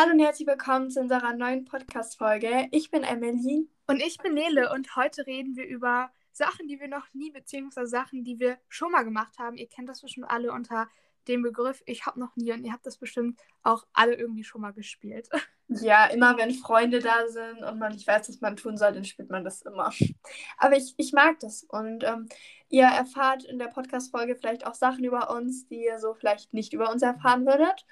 [0.00, 2.68] Hallo und herzlich willkommen zu unserer neuen Podcast-Folge.
[2.70, 3.68] Ich bin Emily.
[3.86, 7.88] Und ich bin Nele und heute reden wir über Sachen, die wir noch nie, beziehungsweise
[7.88, 9.58] Sachen, die wir schon mal gemacht haben.
[9.58, 10.88] Ihr kennt das bestimmt alle unter
[11.28, 14.62] dem Begriff Ich habe noch nie und ihr habt das bestimmt auch alle irgendwie schon
[14.62, 15.28] mal gespielt.
[15.68, 19.04] Ja, immer wenn Freunde da sind und man nicht weiß, was man tun soll, dann
[19.04, 19.92] spielt man das immer.
[20.58, 22.28] Aber ich, ich mag das und ähm,
[22.70, 26.72] ihr erfahrt in der Podcast-Folge vielleicht auch Sachen über uns, die ihr so vielleicht nicht
[26.72, 27.86] über uns erfahren würdet.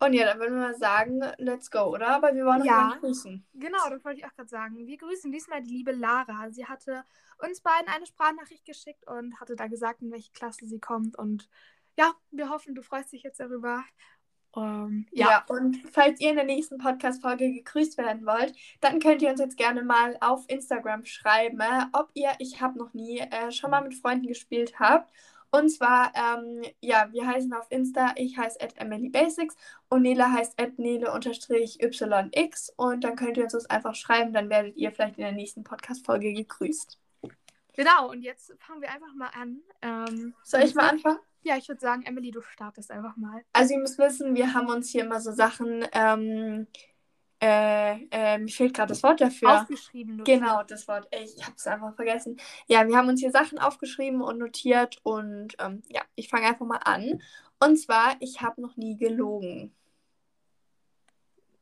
[0.00, 2.08] Und ja, dann würden wir sagen, let's go, oder?
[2.08, 2.96] Aber wir wollen noch Ja.
[3.00, 3.44] grüßen.
[3.54, 4.86] Genau, das wollte ich auch gerade sagen.
[4.86, 6.50] Wir grüßen diesmal die liebe Lara.
[6.50, 7.04] Sie hatte
[7.38, 11.18] uns beiden eine Sprachnachricht geschickt und hatte da gesagt, in welche Klasse sie kommt.
[11.18, 11.48] Und
[11.96, 13.84] ja, wir hoffen, du freust dich jetzt darüber.
[14.56, 15.28] Ähm, Ja.
[15.28, 15.44] ja.
[15.48, 19.56] und falls ihr in der nächsten Podcast-Folge gegrüßt werden wollt, dann könnt ihr uns jetzt
[19.56, 21.60] gerne mal auf Instagram schreiben,
[21.92, 25.12] ob ihr Ich hab noch nie äh, schon mal mit Freunden gespielt habt.
[25.50, 29.56] Und zwar, ähm, ja, wir heißen auf Insta, ich heiße at EmilyBasics
[29.88, 31.20] und Nele heißt at Nele-YX
[32.76, 35.64] und dann könnt ihr uns das einfach schreiben, dann werdet ihr vielleicht in der nächsten
[35.64, 36.98] Podcast-Folge gegrüßt.
[37.74, 39.62] Genau, und jetzt fangen wir einfach mal an.
[39.82, 41.20] Ähm, Soll ich mal anfangen?
[41.42, 43.42] Ja, ich würde sagen, Emily, du startest einfach mal.
[43.52, 46.66] Also ihr müsst wissen, wir haben uns hier immer so Sachen, ähm,
[47.40, 49.60] äh, äh, mir fehlt gerade das Wort dafür.
[49.62, 50.16] Aufgeschrieben.
[50.16, 50.40] notiert.
[50.40, 51.08] Genau, das Wort.
[51.14, 52.36] Ich habe es einfach vergessen.
[52.66, 56.66] Ja, wir haben uns hier Sachen aufgeschrieben und notiert und ähm, ja, ich fange einfach
[56.66, 57.22] mal an.
[57.60, 59.74] Und zwar, ich habe noch nie gelogen.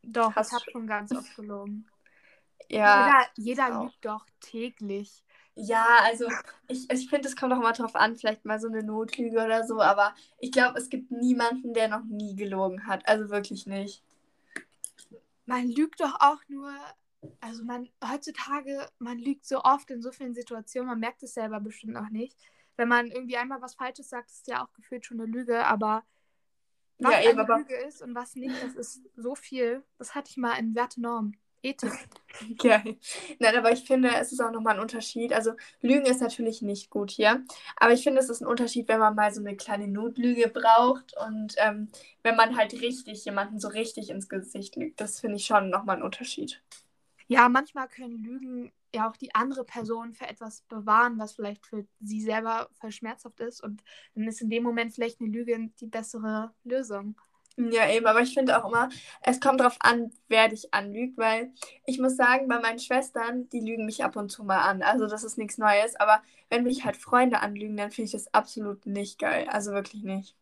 [0.03, 1.87] Doch, Hast ich habe du- schon ganz oft gelogen.
[2.71, 3.85] Ja, jeder jeder auch.
[3.85, 5.23] lügt doch täglich.
[5.55, 6.27] ja, also
[6.69, 9.65] ich, ich finde, es kommt auch mal drauf an, vielleicht mal so eine Notlüge oder
[9.67, 13.07] so, aber ich glaube, es gibt niemanden, der noch nie gelogen hat.
[13.09, 14.03] Also wirklich nicht.
[15.47, 16.73] Man lügt doch auch nur,
[17.41, 21.61] also man heutzutage, man lügt so oft in so vielen Situationen, man merkt es selber
[21.61, 22.37] bestimmt auch nicht.
[22.77, 26.05] Wenn man irgendwie einmal was Falsches sagt, ist ja auch gefühlt schon eine Lüge, aber
[26.99, 29.85] was Ja, eben, eine Lüge ist und was nicht, das ist so viel.
[29.99, 31.33] Das hatte ich mal in Werte Norm.
[31.67, 31.93] Ethik.
[32.59, 32.97] Geil.
[33.39, 35.33] Nein, aber ich finde, es ist auch nochmal ein Unterschied.
[35.33, 37.45] Also, Lügen ist natürlich nicht gut hier.
[37.77, 41.15] Aber ich finde, es ist ein Unterschied, wenn man mal so eine kleine Notlüge braucht
[41.27, 41.89] und ähm,
[42.23, 45.01] wenn man halt richtig jemanden so richtig ins Gesicht lügt.
[45.01, 46.63] Das finde ich schon nochmal ein Unterschied.
[47.29, 51.87] Ja, manchmal können Lügen ja auch die andere Person für etwas bewahren, was vielleicht für
[52.01, 53.63] sie selber voll schmerzhaft ist.
[53.63, 53.83] Und
[54.15, 57.17] dann ist in dem Moment vielleicht eine Lüge die bessere Lösung.
[57.59, 58.91] Ja, eben, aber ich finde auch immer,
[59.23, 61.53] es kommt drauf an, wer dich anlügt, weil
[61.87, 64.83] ich muss sagen, bei meinen Schwestern, die lügen mich ab und zu mal an.
[64.83, 68.33] Also, das ist nichts Neues, aber wenn mich halt Freunde anlügen, dann finde ich das
[68.35, 69.49] absolut nicht geil.
[69.51, 70.37] Also wirklich nicht.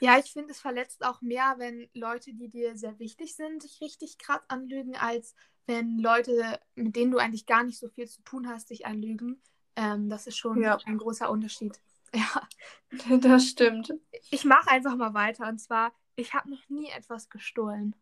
[0.00, 3.80] Ja, ich finde, es verletzt auch mehr, wenn Leute, die dir sehr wichtig sind, dich
[3.80, 5.34] richtig krass anlügen, als
[5.66, 9.42] wenn Leute, mit denen du eigentlich gar nicht so viel zu tun hast, dich anlügen.
[9.76, 10.78] Ähm, das ist schon Ja.
[10.84, 11.80] ein großer Unterschied.
[12.14, 12.48] Ja,
[13.20, 13.92] Das stimmt.
[14.30, 15.48] ich mache einfach mal weiter.
[15.48, 17.94] Und zwar, ich habe noch nie etwas gestohlen.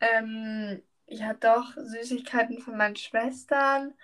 [0.00, 3.94] Ähm, ja, doch, Süßigkeiten von meinen Schwestern.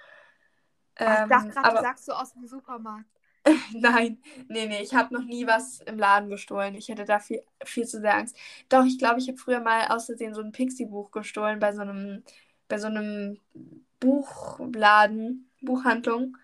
[0.97, 3.09] Ähm, ich dachte gerade, aber du sagst so aus dem Supermarkt.
[3.75, 6.77] nein, nee, nee, ich habe noch nie was im Laden gestohlen.
[6.77, 8.37] Ich hätte da viel, viel zu sehr Angst.
[8.69, 11.83] Doch, ich glaube, ich habe früher mal aus Versehen so ein Pixie-Buch gestohlen bei so
[11.83, 12.23] einem,
[12.69, 13.41] bei so einem
[13.99, 16.37] Buchladen, Buchhandlung.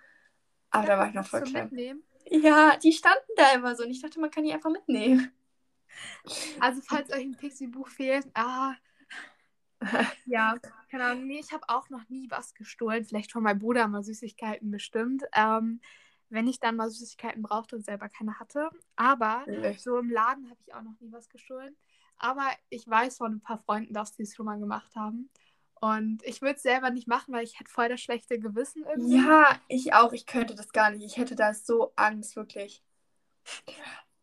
[0.71, 1.65] Aber da war ich noch voll klein.
[1.65, 2.03] mitnehmen?
[2.31, 5.33] Ja, die standen da immer so und ich dachte, man kann die einfach mitnehmen.
[6.61, 8.75] Also, falls euch ein Pixie-Buch fehlt, ah.
[10.27, 10.57] Ja,
[10.91, 11.27] keine Ahnung.
[11.27, 13.05] Nee, ich habe auch noch nie was gestohlen.
[13.05, 15.25] Vielleicht von meinem Bruder mal Süßigkeiten bestimmt.
[15.35, 15.81] Ähm,
[16.31, 18.71] wenn ich dann mal Süßigkeiten brauchte und selber keine hatte.
[18.97, 19.83] Aber Echt.
[19.83, 21.77] so im Laden habe ich auch noch nie was gestohlen.
[22.19, 25.31] Aber ich weiß von ein paar Freunden, dass die es schon mal gemacht haben.
[25.81, 29.19] Und ich würde es selber nicht machen, weil ich hätte voll das schlechte Gewissen irgendwie.
[29.19, 30.13] Ja, ich auch.
[30.13, 31.05] Ich könnte das gar nicht.
[31.05, 32.83] Ich hätte da so Angst, wirklich.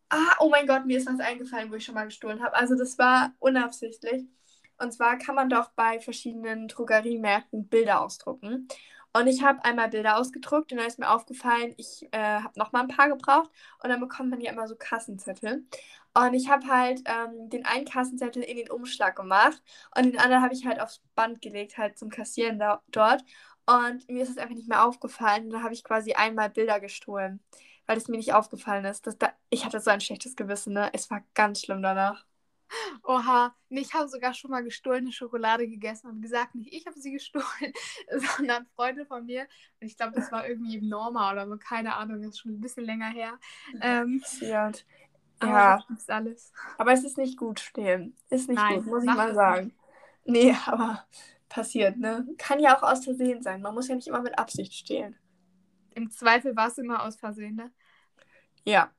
[0.08, 2.54] Ah, oh mein Gott, mir ist was eingefallen, wo ich schon mal gestohlen habe.
[2.54, 4.24] Also das war unabsichtlich.
[4.78, 8.68] Und zwar kann man doch bei verschiedenen Drogeriemärkten Bilder ausdrucken.
[9.12, 12.72] Und ich habe einmal Bilder ausgedruckt und dann ist mir aufgefallen, ich äh, habe noch
[12.72, 13.50] mal ein paar gebraucht.
[13.82, 15.66] Und dann bekommt man ja immer so Kassenzettel.
[16.14, 19.62] Und ich habe halt ähm, den einen Kassenzettel in den Umschlag gemacht
[19.94, 23.22] und den anderen habe ich halt aufs Band gelegt, halt zum Kassieren da, dort.
[23.66, 25.46] Und mir ist es einfach nicht mehr aufgefallen.
[25.46, 27.40] Und dann habe ich quasi einmal Bilder gestohlen,
[27.86, 29.06] weil es mir nicht aufgefallen ist.
[29.06, 30.90] Das, da, ich hatte so ein schlechtes Gewissen, ne?
[30.94, 32.26] Es war ganz schlimm danach.
[33.04, 36.98] Oha, nee, ich habe sogar schon mal gestohlene Schokolade gegessen und gesagt, nicht ich habe
[36.98, 37.72] sie gestohlen,
[38.36, 39.42] sondern Freunde von mir.
[39.80, 42.52] Und ich glaube, das war irgendwie im Norma oder so, keine Ahnung, das ist schon
[42.52, 43.38] ein bisschen länger her.
[43.80, 44.84] Ähm, Passiert.
[45.38, 46.52] aber Ja, das alles.
[46.76, 48.16] aber es ist nicht gut stehlen.
[48.30, 49.74] Ist nicht Nein, gut, muss ich mal sagen.
[50.24, 51.06] Nee, aber
[51.48, 52.26] passiert, ne?
[52.38, 53.62] Kann ja auch aus Versehen sein.
[53.62, 55.16] Man muss ja nicht immer mit Absicht stehlen.
[55.96, 57.72] Im Zweifel war es immer aus Versehen, ne?
[58.64, 58.92] Ja.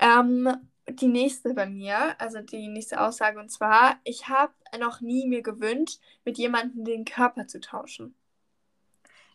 [0.00, 0.48] Ähm,
[0.88, 5.42] die nächste bei mir, also die nächste Aussage, und zwar, ich habe noch nie mir
[5.42, 8.14] gewünscht, mit jemandem den Körper zu tauschen.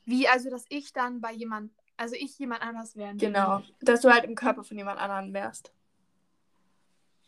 [0.05, 3.15] Wie, also, dass ich dann bei jemand, also ich jemand anders wäre.
[3.15, 5.71] Genau, dass du halt im Körper von jemand anderem wärst.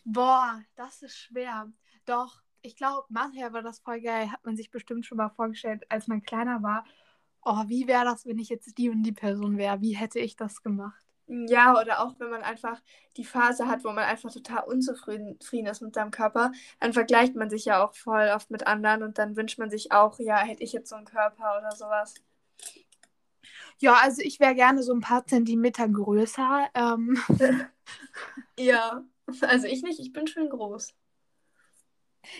[0.03, 1.71] Boah, das ist schwer.
[2.05, 5.85] Doch, ich glaube, manchmal war das voll geil, hat man sich bestimmt schon mal vorgestellt,
[5.89, 6.85] als man kleiner war.
[7.43, 9.81] Oh, wie wäre das, wenn ich jetzt die und die Person wäre?
[9.81, 11.01] Wie hätte ich das gemacht?
[11.27, 12.81] Ja, oder auch wenn man einfach
[13.15, 17.51] die Phase hat, wo man einfach total unzufrieden ist mit seinem Körper, dann vergleicht man
[17.51, 20.63] sich ja auch voll oft mit anderen und dann wünscht man sich auch, ja, hätte
[20.63, 22.15] ich jetzt so einen Körper oder sowas.
[23.77, 26.67] Ja, also ich wäre gerne so ein paar Zentimeter größer.
[26.73, 27.17] Ähm.
[28.59, 29.03] ja,
[29.41, 30.95] also ich nicht, ich bin schon groß.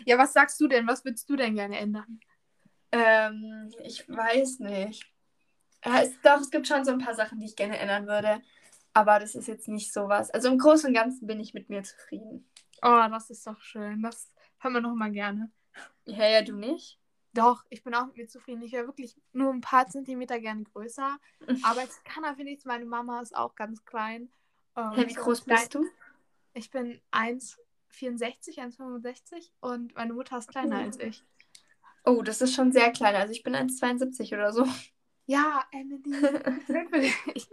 [0.06, 0.88] Ja, was sagst du denn?
[0.88, 2.19] Was würdest du denn gerne ändern?
[2.92, 5.06] Ähm, ich weiß nicht.
[5.86, 8.42] Ja, es, doch, es gibt schon so ein paar Sachen, die ich gerne ändern würde.
[8.94, 10.30] Aber das ist jetzt nicht so was.
[10.32, 12.50] Also im Großen und Ganzen bin ich mit mir zufrieden.
[12.82, 14.02] Oh, das ist doch schön.
[14.02, 15.52] Das haben wir noch mal gerne.
[16.06, 17.00] Ja, ja, du nicht?
[17.34, 18.64] Doch, ich bin auch mit mir zufrieden.
[18.64, 21.18] Ich wäre wirklich nur ein paar Zentimeter gerne größer.
[21.64, 24.30] Aber jetzt kann finde ich, meine Mama ist auch ganz klein.
[24.76, 25.86] Ähm, hey, wie groß bist du?
[26.54, 30.84] Ich bin 1,64, 1,65 und meine Mutter ist kleiner oh.
[30.84, 31.24] als ich.
[32.06, 33.16] Oh, das ist schon sehr klein.
[33.16, 34.66] Also ich bin 1,72 oder so.
[35.25, 37.13] Ja, Emily.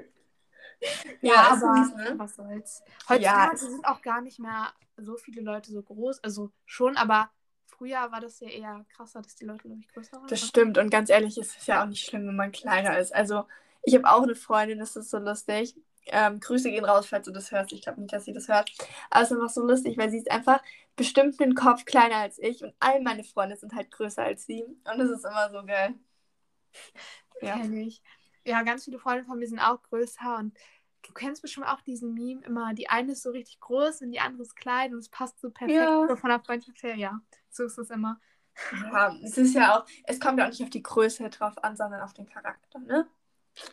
[1.23, 2.15] Ja, ja aber süß, ne?
[2.19, 2.83] was soll's.
[3.09, 3.57] Heutzutage ja.
[3.57, 6.23] sind auch gar nicht mehr so viele Leute so groß.
[6.23, 7.31] Also schon, aber
[7.65, 10.29] früher war das ja eher krasser, dass die Leute, glaube ich, größer waren.
[10.29, 10.79] Das stimmt.
[10.79, 13.15] Und ganz ehrlich, es ist ja auch nicht schlimm, wenn man kleiner ist.
[13.15, 13.47] Also
[13.83, 15.77] ich habe auch eine Freundin, das ist so lustig.
[16.07, 17.73] Ähm, Grüße gehen raus, falls du das hörst.
[17.73, 18.71] Ich glaube nicht, dass sie das hört.
[19.11, 20.63] Aber es ist einfach so lustig, weil sie ist einfach
[20.95, 24.63] bestimmt einen Kopf kleiner als ich und all meine Freunde sind halt größer als sie.
[24.63, 25.95] Und das ist immer so geil.
[27.43, 27.59] Ja.
[27.59, 28.03] Kenn ich
[28.47, 30.57] ja, ganz viele Freunde von mir sind auch größer und
[31.03, 34.21] du kennst bestimmt auch diesen Meme immer, die eine ist so richtig groß und die
[34.21, 36.07] andere ist klein und es passt so perfekt ja.
[36.09, 36.97] so von der Freundschaft her.
[36.97, 37.21] Ja,
[37.51, 38.21] so ist es immer.
[38.73, 41.77] Ja, es ist ja auch, es kommt ja auch nicht auf die Größe drauf an,
[41.77, 43.07] sondern auf den Charakter, ne?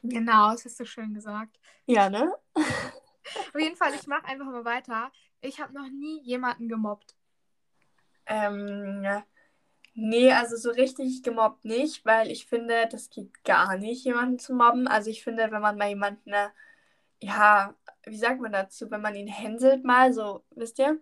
[0.04, 1.60] Genau, das hast du schön gesagt.
[1.86, 2.34] Ja, ne?
[2.56, 5.12] auf jeden Fall, ich mache einfach mal weiter.
[5.42, 7.16] Ich habe noch nie jemanden gemobbt.
[8.26, 9.06] Ähm,
[9.96, 14.54] Nee, also so richtig gemobbt nicht, weil ich finde, das geht gar nicht, jemanden zu
[14.56, 14.88] mobben.
[14.88, 16.52] Also ich finde, wenn man mal jemanden, ne,
[17.22, 17.76] ja,
[18.06, 21.00] wie sagt man dazu, wenn man ihn hänselt mal, so, wisst ihr?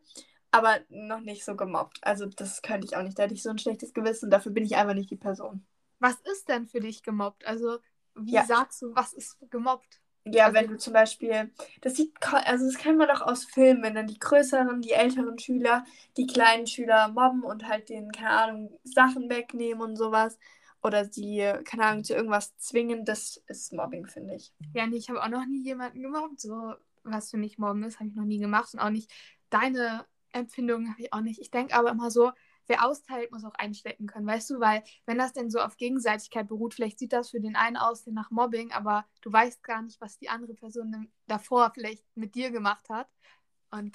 [0.52, 2.00] Aber noch nicht so gemobbt.
[2.02, 3.18] Also das könnte ich auch nicht.
[3.18, 4.30] Da hätte ich so ein schlechtes Gewissen.
[4.30, 5.66] Dafür bin ich einfach nicht die Person.
[6.00, 7.46] Was ist denn für dich gemobbt?
[7.46, 7.80] Also
[8.16, 8.46] wie ja.
[8.46, 10.02] sagst du, was ist gemobbt?
[10.24, 13.82] Ja, also, wenn du zum Beispiel, das sieht, also das kennt man doch aus Filmen,
[13.82, 15.84] wenn dann die größeren, die älteren Schüler
[16.16, 20.38] die kleinen Schüler mobben und halt denen, keine Ahnung, Sachen wegnehmen und sowas.
[20.84, 24.52] Oder sie, keine Ahnung, zu irgendwas zwingen, das ist Mobbing, finde ich.
[24.74, 26.42] Ja, nee, ich habe auch noch nie jemanden gemobbt.
[26.42, 26.74] So,
[27.04, 28.74] was für mich Mobben ist, habe ich noch nie gemacht.
[28.74, 29.12] Und auch nicht
[29.50, 31.40] deine Empfindungen habe ich auch nicht.
[31.40, 32.32] Ich denke aber immer so,
[32.72, 34.60] wer austeilt, muss auch einstecken können, weißt du?
[34.60, 38.08] Weil, wenn das denn so auf Gegenseitigkeit beruht, vielleicht sieht das für den einen aus
[38.08, 42.50] nach Mobbing, aber du weißt gar nicht, was die andere Person davor vielleicht mit dir
[42.50, 43.08] gemacht hat.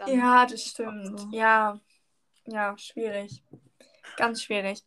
[0.06, 1.18] Ja, das stimmt.
[1.18, 1.28] So.
[1.30, 1.80] Ja,
[2.46, 3.42] ja, schwierig.
[4.16, 4.84] Ganz schwierig.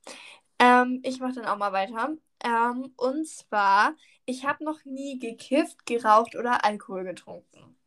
[0.60, 2.16] Ähm, ich mache dann auch mal weiter.
[2.44, 3.96] Ähm, und zwar,
[4.26, 7.78] ich habe noch nie gekifft, geraucht oder Alkohol getrunken.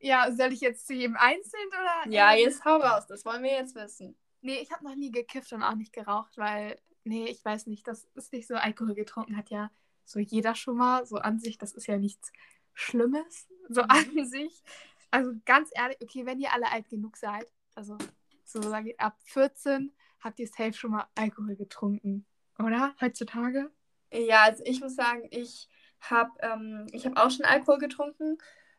[0.00, 2.12] Ja, soll ich jetzt zu jedem einzeln oder?
[2.12, 4.16] Ja, jetzt hau raus, das wollen wir jetzt wissen.
[4.40, 7.86] Nee, ich habe noch nie gekifft und auch nicht geraucht, weil, nee, ich weiß nicht,
[7.88, 8.54] das ist nicht so.
[8.54, 9.70] Alkohol getrunken hat ja
[10.04, 12.32] so jeder schon mal, so an sich, das ist ja nichts
[12.74, 13.90] Schlimmes, so mhm.
[13.90, 14.62] an sich.
[15.10, 17.96] Also ganz ehrlich, okay, wenn ihr alle alt genug seid, also
[18.44, 22.26] so sage ich, ab 14 habt ihr safe schon mal Alkohol getrunken,
[22.58, 22.94] oder?
[23.00, 23.70] Heutzutage?
[24.12, 25.68] Ja, also ich muss sagen, ich
[26.00, 28.38] habe ähm, hab auch schon Alkohol getrunken,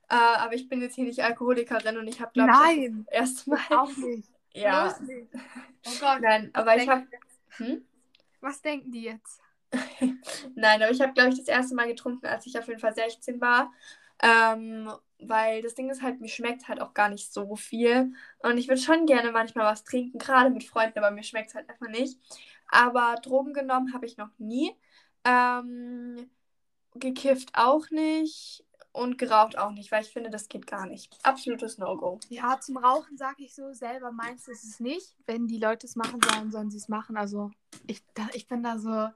[0.10, 3.50] äh, aber ich bin jetzt hier nicht Alkoholikerin und ich habe, glaube ich, das erste
[3.51, 3.60] Mal.
[3.70, 4.30] Auch nicht.
[4.53, 4.96] Ja.
[5.86, 6.22] Oh Gott.
[6.22, 7.08] Nein, aber ich habe.
[7.58, 7.86] Hm?
[8.41, 9.41] Was denken die jetzt?
[10.56, 12.94] Nein, aber ich habe, glaube ich, das erste Mal getrunken, als ich auf jeden Fall
[12.94, 13.72] 16 war.
[14.22, 18.13] Ähm, weil das Ding ist halt, mir schmeckt halt auch gar nicht so viel.
[18.39, 21.56] Und ich würde schon gerne manchmal was trinken, gerade mit Freunden, aber mir schmeckt es
[21.56, 22.18] halt einfach nicht.
[22.68, 24.75] Aber Drogen genommen habe ich noch nie.
[25.25, 26.29] Ähm,
[26.96, 28.63] gekifft auch nicht
[29.00, 31.18] und geraucht auch nicht, weil ich finde, das geht gar nicht.
[31.24, 32.20] Absolutes No-Go.
[32.27, 35.15] Ja, zum Rauchen sage ich so, selber meins ist es nicht.
[35.25, 37.15] Wenn die Leute es machen sollen, sollen sie es machen.
[37.15, 37.51] Also
[37.88, 39.08] ich, da, ich bin da so,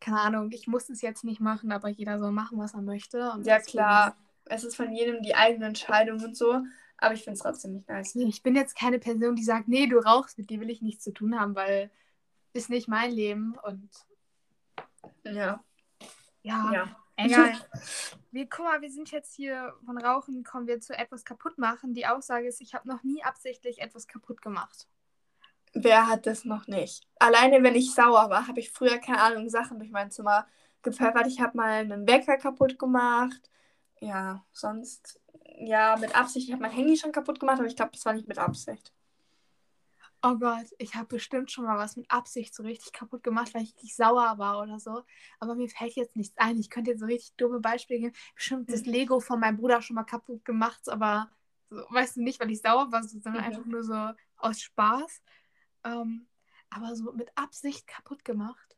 [0.00, 3.32] keine Ahnung, ich muss es jetzt nicht machen, aber jeder soll machen, was er möchte.
[3.44, 4.16] Ja, klar.
[4.44, 6.62] Es ist von jedem die eigene Entscheidung und so.
[6.98, 8.16] Aber ich finde es trotzdem nicht nice.
[8.16, 11.04] Ich bin jetzt keine Person, die sagt, nee, du rauchst, mit dir will ich nichts
[11.04, 11.90] zu tun haben, weil
[12.54, 13.90] ist nicht mein Leben und
[15.24, 15.62] ja.
[16.42, 16.72] Ja.
[16.72, 17.05] ja.
[17.16, 17.52] Egal.
[18.30, 21.94] Wir, guck mal, wir sind jetzt hier von Rauchen, kommen wir zu etwas kaputt machen.
[21.94, 24.86] Die Aussage ist, ich habe noch nie absichtlich etwas kaputt gemacht.
[25.72, 27.06] Wer hat das noch nicht?
[27.18, 30.46] Alleine, wenn ich sauer war, habe ich früher, keine Ahnung, Sachen durch mein Zimmer
[30.82, 31.26] gepfeffert.
[31.26, 33.40] Ich habe mal einen Wecker kaputt gemacht.
[34.00, 35.20] Ja, sonst,
[35.58, 36.46] ja, mit Absicht.
[36.48, 38.92] Ich habe mein Handy schon kaputt gemacht, aber ich glaube, das war nicht mit Absicht.
[40.28, 43.62] Oh Gott, ich habe bestimmt schon mal was mit Absicht so richtig kaputt gemacht, weil
[43.62, 45.04] ich richtig sauer war oder so.
[45.38, 46.58] Aber mir fällt jetzt nichts ein.
[46.58, 48.16] Ich könnte jetzt so richtig dumme Beispiele geben.
[48.34, 51.30] Bestimmt das Lego von meinem Bruder schon mal kaputt gemacht, aber
[51.70, 53.38] so, weißt du nicht, weil ich sauer war, sondern mhm.
[53.38, 55.22] einfach nur so aus Spaß.
[55.84, 56.26] Ähm,
[56.70, 58.76] aber so mit Absicht kaputt gemacht.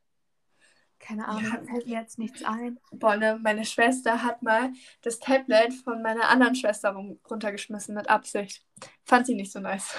[0.99, 1.63] Keine Ahnung, ja.
[1.63, 2.79] fällt mir jetzt nichts ein.
[2.91, 8.63] Boah, ne, meine Schwester hat mal das Tablet von meiner anderen Schwester runtergeschmissen mit Absicht.
[9.03, 9.95] Fand sie nicht so nice.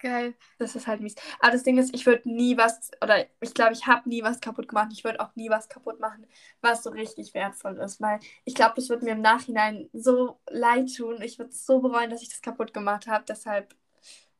[0.00, 0.34] Geil.
[0.58, 1.14] Das ist halt mies.
[1.40, 4.40] Aber das Ding ist, ich würde nie was, oder ich glaube, ich habe nie was
[4.40, 4.88] kaputt gemacht.
[4.92, 6.26] Ich würde auch nie was kaputt machen,
[6.62, 8.00] was so richtig wertvoll ist.
[8.00, 11.20] Weil ich glaube, das wird mir im Nachhinein so leid tun.
[11.20, 13.24] Ich würde es so bereuen, dass ich das kaputt gemacht habe.
[13.28, 13.74] Deshalb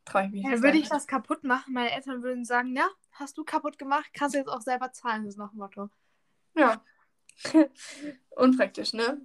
[0.04, 0.62] traue ich mich ja, nicht.
[0.62, 4.34] Würde ich was kaputt machen, meine Eltern würden sagen, ja, hast du kaputt gemacht, kannst
[4.34, 5.88] du jetzt auch selber zahlen, das ist noch ein Motto.
[6.54, 6.82] Ja.
[8.30, 9.20] Unpraktisch, ne?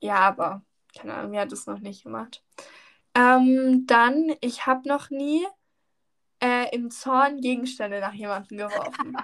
[0.00, 0.62] Ja, aber
[0.96, 2.42] keine Ahnung, wer hat das noch nicht gemacht.
[3.14, 5.46] Ähm, dann, ich habe noch nie
[6.42, 9.16] äh, im Zorn Gegenstände nach jemandem geworfen.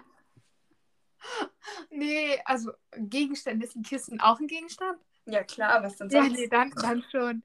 [1.91, 4.99] nee, also Gegenstände ist ein Kissen auch ein Gegenstand?
[5.27, 6.31] Ja, klar, was denn sonst?
[6.31, 7.43] Ja, nee, dann, dann schon.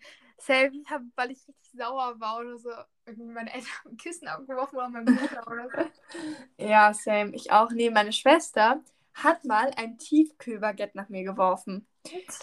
[0.48, 2.70] Habe, weil ich richtig sauer war oder so,
[3.06, 5.78] irgendwie meine Eltern ein Kissen abgeworfen oder mein Bruder oder so.
[6.58, 7.34] Ja, same.
[7.34, 7.72] Ich auch.
[7.72, 8.84] Nee, meine Schwester
[9.14, 11.88] hat mal ein Tiefkühlbaguette nach mir geworfen.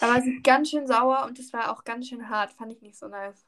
[0.01, 2.53] Da war sie ganz schön sauer und das war auch ganz schön hart.
[2.53, 3.47] Fand ich nicht so nice.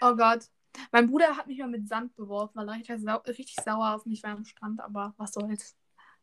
[0.00, 0.48] Oh Gott.
[0.90, 4.06] Mein Bruder hat mich mal mit Sand beworfen, weil er richtig, sau richtig sauer auf
[4.06, 5.76] mich war am Strand, aber was soll's.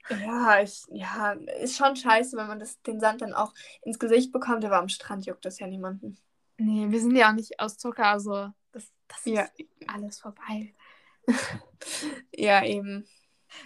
[0.09, 3.53] Ja, ich, ja, ist schon scheiße, wenn man das, den Sand dann auch
[3.83, 6.17] ins Gesicht bekommt, aber am Strand juckt das ja niemanden.
[6.57, 9.43] Nee, wir sind ja auch nicht aus Zucker, also das, das ja.
[9.43, 10.73] ist alles vorbei.
[12.35, 13.07] ja, eben.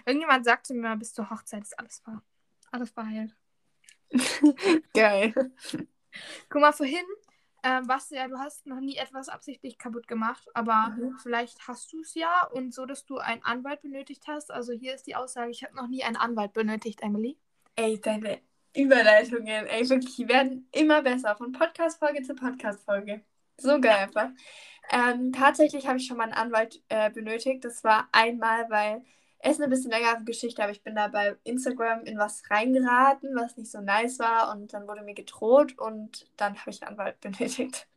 [0.05, 2.21] Irgendjemand sagte mir mal, bis zur Hochzeit ist alles, ver
[2.71, 3.35] alles verheilt.
[4.93, 5.33] Geil.
[6.49, 7.05] Guck mal, vorhin
[7.65, 11.17] ähm, was ja, du hast noch nie etwas absichtlich kaputt gemacht, aber mhm.
[11.17, 14.51] vielleicht hast du es ja und so, dass du einen Anwalt benötigt hast.
[14.51, 17.39] Also hier ist die Aussage, ich habe noch nie einen Anwalt benötigt, Emily.
[17.75, 18.39] Ey, deine
[18.77, 23.21] Überleitungen, ey, wirklich, die werden immer besser, von Podcast-Folge zu Podcast-Folge.
[23.57, 24.29] So geil einfach.
[24.91, 27.65] Ähm, tatsächlich habe ich schon mal einen Anwalt äh, benötigt.
[27.65, 29.03] Das war einmal, weil
[29.39, 33.57] es eine bisschen längere Geschichte, aber ich bin da bei Instagram in was reingeraten, was
[33.57, 37.19] nicht so nice war und dann wurde mir gedroht und dann habe ich einen Anwalt
[37.21, 37.87] benötigt.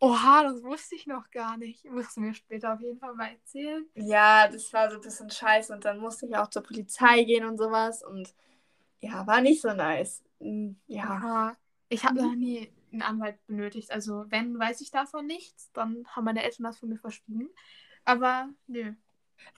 [0.00, 1.84] Oha, das wusste ich noch gar nicht.
[1.86, 3.86] Musst du mir später auf jeden Fall mal erzählen.
[3.94, 7.44] Ja, das war so ein bisschen scheiße und dann musste ich auch zur Polizei gehen
[7.46, 8.34] und sowas und
[9.00, 10.22] ja, war nicht so nice.
[10.40, 11.04] Hm, ja.
[11.04, 11.56] Aha.
[11.88, 13.90] Ich habe noch nie einen Anwalt benötigt.
[13.92, 15.70] Also wenn, weiß ich davon nichts.
[15.72, 17.48] Dann haben meine Eltern das von mir verschwiegen.
[18.04, 18.94] Aber nö,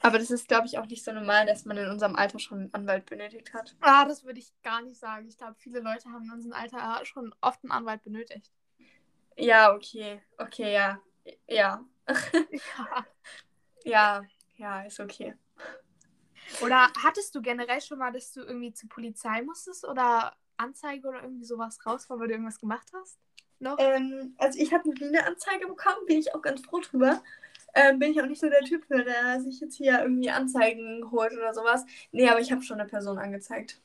[0.00, 2.58] aber das ist, glaube ich, auch nicht so normal, dass man in unserem Alter schon
[2.58, 3.76] einen Anwalt benötigt hat.
[3.80, 5.26] Ah, das würde ich gar nicht sagen.
[5.28, 8.52] Ich glaube, viele Leute haben in unserem Alter schon oft einen Anwalt benötigt.
[9.36, 10.22] Ja, okay.
[10.38, 11.00] Okay, ja.
[11.48, 11.84] Ja.
[12.06, 12.06] ja.
[13.84, 14.22] ja,
[14.56, 15.34] ja, ist okay.
[16.62, 21.22] Oder hattest du generell schon mal, dass du irgendwie zur Polizei musstest oder Anzeige oder
[21.22, 23.18] irgendwie sowas raus, weil du irgendwas gemacht hast?
[23.58, 23.76] Noch?
[23.78, 27.22] Ähm, also ich habe noch nie eine Anzeige bekommen, bin ich auch ganz froh drüber
[27.76, 31.10] ähm, bin ich auch nicht so der Typ, für, der sich jetzt hier irgendwie Anzeigen
[31.10, 31.84] holt oder sowas.
[32.10, 33.80] Nee, aber ich habe schon eine Person angezeigt.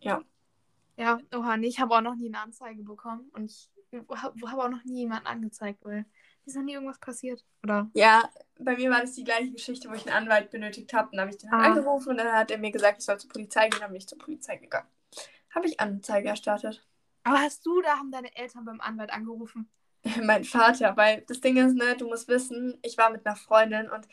[0.00, 0.22] Ja.
[0.96, 4.58] Ja, oha, nee, ich habe auch noch nie eine Anzeige bekommen und ich habe hab
[4.58, 6.06] auch noch nie jemanden angezeigt, weil
[6.46, 7.90] ist noch nie irgendwas passiert, oder?
[7.94, 11.08] Ja, bei mir war das die gleiche Geschichte, wo ich einen Anwalt benötigt habe.
[11.10, 11.66] Dann habe ich den halt ah.
[11.66, 13.80] angerufen und dann hat er mir gesagt, ich soll zur Polizei gehen.
[13.80, 14.88] Dann bin ich zur Polizei gegangen.
[15.52, 16.86] Habe ich Anzeige erstattet.
[17.24, 19.68] Aber hast du, da haben deine Eltern beim Anwalt angerufen?
[20.22, 23.90] mein Vater, weil das Ding ist, ne, du musst wissen, ich war mit einer Freundin
[23.90, 24.06] und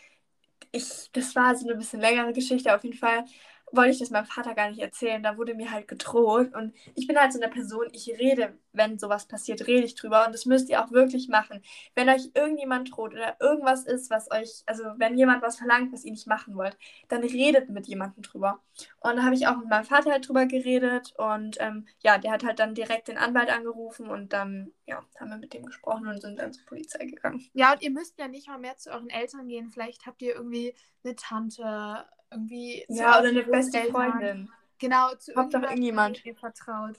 [0.71, 3.25] ich, das war so eine bisschen längere Geschichte auf jeden Fall
[3.75, 5.23] wollte ich das meinem Vater gar nicht erzählen.
[5.23, 6.53] Da wurde mir halt gedroht.
[6.53, 10.25] Und ich bin halt so eine Person, ich rede, wenn sowas passiert, rede ich drüber.
[10.25, 11.61] Und das müsst ihr auch wirklich machen.
[11.95, 16.05] Wenn euch irgendjemand droht oder irgendwas ist, was euch, also wenn jemand was verlangt, was
[16.05, 16.77] ihr nicht machen wollt,
[17.07, 18.59] dann redet mit jemandem drüber.
[18.99, 21.13] Und da habe ich auch mit meinem Vater halt drüber geredet.
[21.17, 25.29] Und ähm, ja, der hat halt dann direkt den Anwalt angerufen und dann, ja, haben
[25.29, 27.43] wir mit dem gesprochen und sind dann zur Polizei gegangen.
[27.53, 29.69] Ja, und ihr müsst ja nicht mal mehr zu euren Eltern gehen.
[29.69, 32.85] Vielleicht habt ihr irgendwie eine Tante, irgendwie.
[32.89, 34.49] Ja, oder eine beste Freundin.
[34.79, 36.21] Genau, zu Habt doch irgendjemand.
[36.39, 36.97] Vertraut.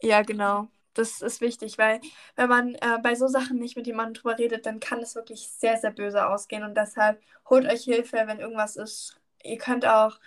[0.00, 0.68] Ja, genau.
[0.94, 2.00] Das ist wichtig, weil
[2.36, 5.48] wenn man äh, bei so Sachen nicht mit jemandem drüber redet, dann kann es wirklich
[5.48, 6.64] sehr, sehr böse ausgehen.
[6.64, 9.20] Und deshalb holt euch Hilfe, wenn irgendwas ist.
[9.42, 10.18] Ihr könnt auch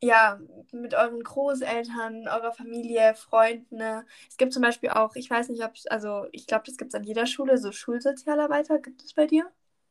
[0.00, 0.38] ja,
[0.72, 3.76] mit euren Großeltern, eurer Familie, Freunden.
[3.76, 4.06] Ne?
[4.28, 6.94] Es gibt zum Beispiel auch, ich weiß nicht, ob es, also ich glaube, das gibt
[6.94, 8.78] es an jeder Schule, so Schulsozialarbeiter.
[8.78, 9.50] Gibt es bei dir?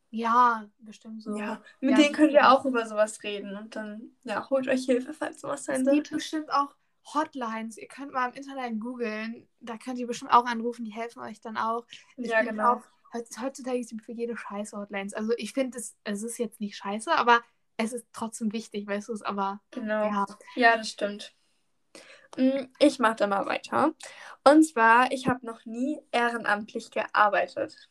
[0.09, 1.37] Ja, bestimmt so.
[1.37, 4.85] Ja, mit ja, denen könnt ihr auch über sowas reden und dann, ja, holt euch
[4.85, 6.01] Hilfe, falls sowas sein sollte.
[6.01, 6.75] Es gibt bestimmt auch
[7.13, 7.77] Hotlines.
[7.77, 9.47] Ihr könnt mal im Internet googeln.
[9.59, 11.85] Da könnt ihr bestimmt auch anrufen, die helfen euch dann auch.
[12.17, 12.75] Es ja, genau.
[12.75, 12.83] Auch,
[13.13, 15.13] heutzutage gibt es für jede Scheiße Hotlines.
[15.13, 17.41] Also ich finde, es, es ist jetzt nicht scheiße, aber
[17.77, 19.61] es ist trotzdem wichtig, weißt du es, aber.
[19.71, 20.05] Genau.
[20.05, 21.33] Ja, ja das stimmt.
[22.35, 23.93] Mm, ich mache da mal weiter.
[24.43, 27.89] Und zwar, ich habe noch nie ehrenamtlich gearbeitet.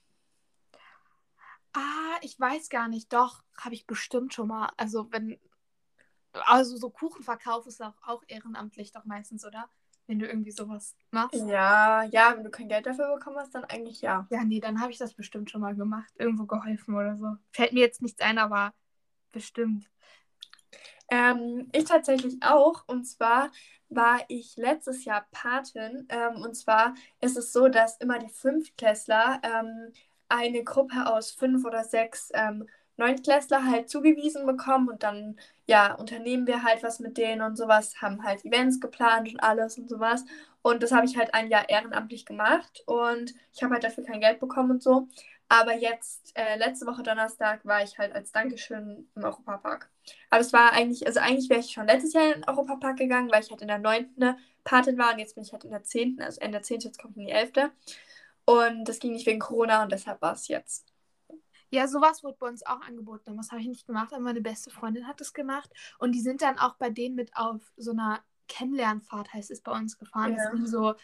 [1.77, 3.13] Ah, ich weiß gar nicht.
[3.13, 4.71] Doch, habe ich bestimmt schon mal.
[4.79, 5.39] Also, wenn.
[6.33, 9.69] Also, so Kuchenverkauf ist auch, auch ehrenamtlich doch meistens, oder?
[10.07, 11.35] Wenn du irgendwie sowas machst.
[11.35, 14.27] Ja, ja, wenn du kein Geld dafür bekommen hast, dann eigentlich ja.
[14.31, 16.11] Ja, nee, dann habe ich das bestimmt schon mal gemacht.
[16.17, 17.37] Irgendwo geholfen oder so.
[17.51, 18.73] Fällt mir jetzt nichts ein, aber
[19.33, 19.91] bestimmt.
[21.11, 22.85] Ähm, ich tatsächlich auch.
[22.87, 23.51] Und zwar
[23.89, 26.07] war ich letztes Jahr Patin.
[26.09, 29.93] Ähm, und zwar ist es so, dass immer die Fünftklässler ähm,
[30.29, 32.67] eine Gruppe aus fünf oder sechs ähm,
[32.97, 38.01] Neuntklässler halt zugewiesen bekommen und dann, ja, unternehmen wir halt was mit denen und sowas,
[38.01, 40.25] haben halt Events geplant und alles und sowas.
[40.63, 44.21] Und das habe ich halt ein Jahr ehrenamtlich gemacht und ich habe halt dafür kein
[44.21, 45.09] Geld bekommen und so.
[45.49, 49.89] Aber jetzt, äh, letzte Woche Donnerstag, war ich halt als Dankeschön im Europapark.
[50.31, 53.31] Aber es war eigentlich, also eigentlich wäre ich schon letztes Jahr in den Europapark gegangen,
[53.31, 54.37] weil ich halt in der 9.
[54.65, 57.01] Patin war und jetzt bin ich halt in der 10., also Ende der 10., jetzt
[57.01, 57.53] kommt in die 11.
[58.47, 60.93] Und das ging nicht wegen Corona und deshalb war es jetzt.
[61.71, 63.37] Ja, sowas wurde bei uns auch angeboten.
[63.37, 65.71] Das habe ich nicht gemacht, aber meine beste Freundin hat es gemacht.
[65.99, 69.73] Und die sind dann auch bei denen mit auf so einer Kennenlernfahrt, heißt es bei
[69.73, 70.37] uns, gefahren.
[70.37, 70.45] Ja.
[70.45, 70.95] Das ging so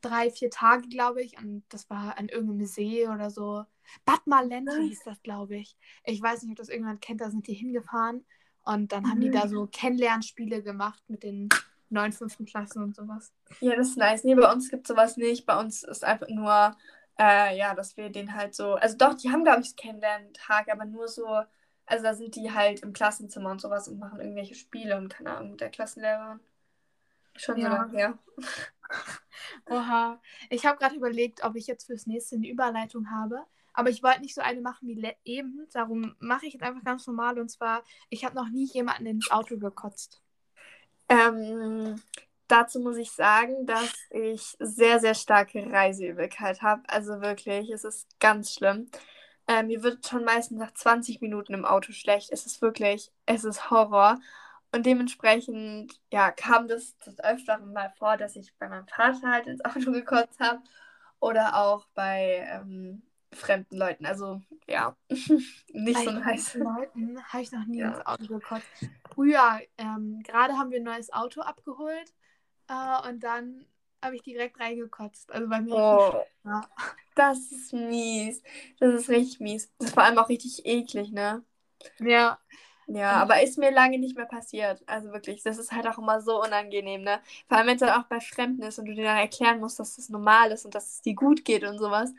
[0.00, 1.36] drei, vier Tage, glaube ich.
[1.38, 3.64] Und das war an irgendeinem See oder so.
[4.04, 5.76] Bad Malente hieß das, glaube ich.
[6.04, 8.24] Ich weiß nicht, ob das irgendjemand kennt, da sind die hingefahren.
[8.64, 9.50] Und dann haben die da mhm.
[9.50, 11.48] so Kennenlernspiele gemacht mit den
[11.90, 13.32] neun, fünften Klassen und sowas.
[13.60, 14.24] Ja, das ist nice.
[14.24, 15.46] Nee, bei uns gibt es sowas nicht.
[15.46, 16.76] Bei uns ist einfach nur,
[17.18, 18.74] äh, ja, dass wir den halt so.
[18.74, 21.26] Also doch, die haben, glaube ich, Kennenlerntag, aber nur so.
[21.86, 25.36] Also da sind die halt im Klassenzimmer und sowas und machen irgendwelche Spiele und keine
[25.36, 26.40] Ahnung, mit der Klassenlehrerin.
[27.36, 27.70] Schon ja.
[27.70, 28.18] so lange her.
[29.66, 30.20] Oha.
[30.50, 33.44] Ich habe gerade überlegt, ob ich jetzt fürs nächste eine Überleitung habe.
[33.72, 35.66] Aber ich wollte nicht so eine machen wie eben.
[35.72, 37.38] Darum mache ich jetzt einfach ganz normal.
[37.38, 40.20] Und zwar, ich habe noch nie jemanden ins Auto gekotzt.
[41.08, 42.00] Ähm,
[42.48, 46.82] dazu muss ich sagen, dass ich sehr, sehr starke Reiseübelkeit habe.
[46.88, 48.90] Also wirklich, es ist ganz schlimm.
[49.48, 52.30] Ähm, mir wird schon meistens nach 20 Minuten im Auto schlecht.
[52.32, 54.18] Es ist wirklich, es ist Horror.
[54.72, 59.46] Und dementsprechend, ja, kam das des Öfteren mal vor, dass ich bei meinem Vater halt
[59.46, 60.60] ins Auto gekotzt habe.
[61.20, 64.06] Oder auch bei ähm, fremden Leuten.
[64.06, 66.54] Also, ja, nicht bei so nice.
[66.54, 67.90] Leuten habe ich noch nie ja.
[67.90, 68.88] ins Auto gekotzt
[69.18, 72.12] früher, ähm, gerade haben wir ein neues Auto abgeholt
[72.68, 73.66] äh, und dann
[74.00, 75.32] habe ich direkt reingekotzt.
[75.32, 75.74] Also bei mir.
[75.74, 76.68] Oh, ja.
[77.16, 78.44] Das ist mies.
[78.78, 79.72] Das ist richtig mies.
[79.78, 81.42] Das ist vor allem auch richtig eklig, ne?
[81.98, 82.38] Ja.
[82.86, 84.82] Ja, aber ist mir lange nicht mehr passiert.
[84.86, 87.20] Also wirklich, das ist halt auch immer so unangenehm, ne?
[87.48, 89.80] Vor allem, wenn es dann auch bei Fremden ist und du dir dann erklären musst,
[89.80, 92.14] dass das normal ist und dass es dir gut geht und sowas.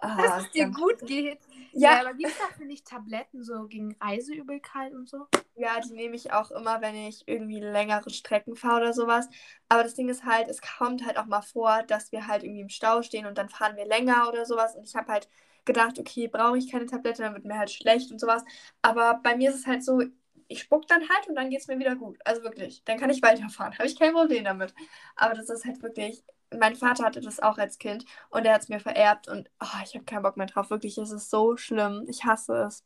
[0.00, 1.40] Dass es dir gut geht.
[1.72, 5.26] Ja, ja aber gibt es dafür nicht Tabletten so gegen Reiseübelkeit und so?
[5.56, 9.28] Ja, die nehme ich auch immer, wenn ich irgendwie längere Strecken fahre oder sowas.
[9.68, 12.60] Aber das Ding ist halt, es kommt halt auch mal vor, dass wir halt irgendwie
[12.60, 14.76] im Stau stehen und dann fahren wir länger oder sowas.
[14.76, 15.28] Und ich habe halt
[15.64, 18.44] gedacht, okay, brauche ich keine Tablette, dann wird mir halt schlecht und sowas.
[18.82, 20.02] Aber bei mir ist es halt so,
[20.48, 22.18] ich spuck dann halt und dann geht es mir wieder gut.
[22.24, 23.74] Also wirklich, dann kann ich weiterfahren.
[23.78, 24.74] Habe ich kein Problem damit.
[25.16, 26.24] Aber das ist halt wirklich,
[26.56, 29.82] mein Vater hatte das auch als Kind und er hat es mir vererbt und oh,
[29.84, 30.70] ich habe keinen Bock mehr drauf.
[30.70, 32.04] Wirklich, es ist so schlimm.
[32.08, 32.84] Ich hasse es.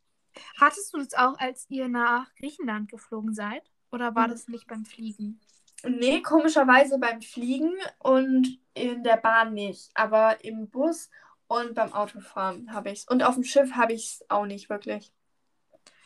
[0.58, 3.62] Hattest du das auch, als ihr nach Griechenland geflogen seid?
[3.90, 4.32] Oder war hm.
[4.32, 5.40] das nicht beim Fliegen?
[5.84, 9.90] Nee, komischerweise beim Fliegen und in der Bahn nicht.
[9.94, 11.10] Aber im Bus
[11.48, 13.04] und beim Autofahren habe ich es.
[13.08, 15.12] Und auf dem Schiff habe ich es auch nicht wirklich.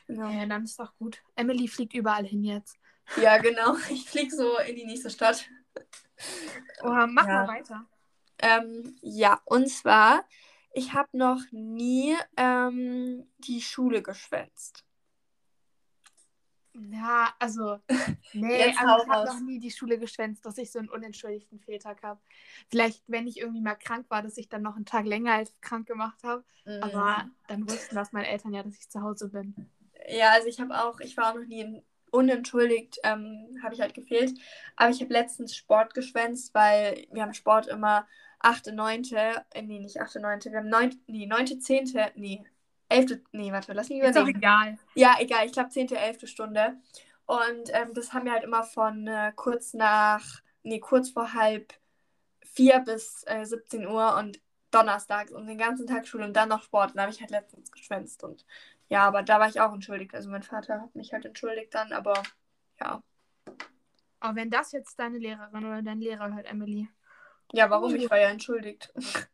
[0.06, 0.28] Genau.
[0.30, 1.22] Ja, dann ist doch gut.
[1.34, 2.78] Emily fliegt überall hin jetzt.
[3.20, 3.76] Ja, genau.
[3.90, 5.48] Ich fliege so in die nächste Stadt.
[6.82, 7.32] Oha, mach ja.
[7.32, 7.86] mal weiter.
[8.38, 10.24] Ähm, ja, und zwar,
[10.72, 14.84] ich habe noch nie ähm, die Schule geschwänzt.
[16.74, 17.78] Ja, also,
[18.34, 22.02] nee, also ich habe noch nie die Schule geschwänzt, dass ich so einen unentschuldigten Fehltag
[22.02, 22.20] habe.
[22.68, 25.58] Vielleicht, wenn ich irgendwie mal krank war, dass ich dann noch einen Tag länger als
[25.62, 26.44] krank gemacht habe.
[26.66, 26.82] Mhm.
[26.82, 29.54] Aber dann wussten das meine Eltern ja, dass ich zu Hause bin.
[30.08, 31.82] Ja, also ich habe auch, ich war auch noch nie in
[32.16, 34.38] unentschuldigt ähm, habe ich halt gefehlt.
[34.76, 38.06] Aber ich habe letztens Sport geschwänzt, weil wir haben Sport immer
[38.40, 42.44] 8., 9., äh, nee, nicht 8., 9., wir haben 9., nee, 9., 10., nee,
[42.88, 44.18] 11., nee, warte, lass mich überlegen.
[44.18, 44.78] Ist doch egal.
[44.94, 46.28] Ja, egal, ich glaube 10., 11.
[46.28, 46.76] Stunde.
[47.26, 51.74] Und ähm, das haben wir halt immer von äh, kurz nach, nee, kurz vor halb
[52.54, 56.62] vier bis äh, 17 Uhr und donnerstags und den ganzen Tag Schule und dann noch
[56.62, 56.90] Sport.
[56.90, 58.44] Und da habe ich halt letztens geschwänzt und
[58.88, 60.14] ja, aber da war ich auch entschuldigt.
[60.14, 62.22] Also mein Vater hat mich halt entschuldigt dann, aber
[62.80, 63.02] ja.
[64.20, 66.88] Aber wenn das jetzt deine Lehrerin oder dein Lehrer hört, Emily.
[67.52, 67.94] Ja, warum?
[67.94, 68.92] Ich war ja entschuldigt.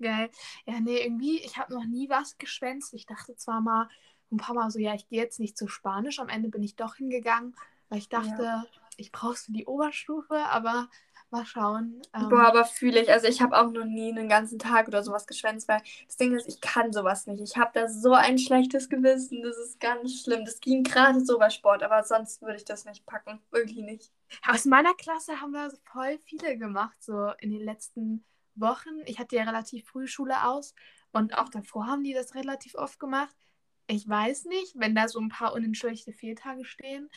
[0.00, 0.30] Geil.
[0.66, 2.94] Ja, nee, irgendwie, ich habe noch nie was geschwänzt.
[2.94, 3.88] Ich dachte zwar mal
[4.32, 6.18] ein paar Mal so, ja, ich gehe jetzt nicht zu Spanisch.
[6.18, 7.54] Am Ende bin ich doch hingegangen,
[7.88, 8.66] weil ich dachte, ja.
[8.96, 10.88] ich brauche für die Oberstufe, aber
[11.34, 12.00] mal schauen.
[12.14, 13.10] Ähm, Boah, aber fühle ich.
[13.10, 16.34] Also ich habe auch noch nie einen ganzen Tag oder sowas geschwänzt, weil das Ding
[16.34, 17.42] ist, ich kann sowas nicht.
[17.42, 19.42] Ich habe da so ein schlechtes Gewissen.
[19.42, 20.44] Das ist ganz schlimm.
[20.44, 23.40] Das ging gerade so bei Sport, aber sonst würde ich das nicht packen.
[23.52, 24.12] Irgendwie nicht.
[24.48, 29.00] Aus meiner Klasse haben da voll viele gemacht, so in den letzten Wochen.
[29.06, 30.74] Ich hatte ja relativ früh Schule aus
[31.12, 33.34] und auch davor haben die das relativ oft gemacht.
[33.86, 37.10] Ich weiß nicht, wenn da so ein paar unentschuldigte Fehltage stehen,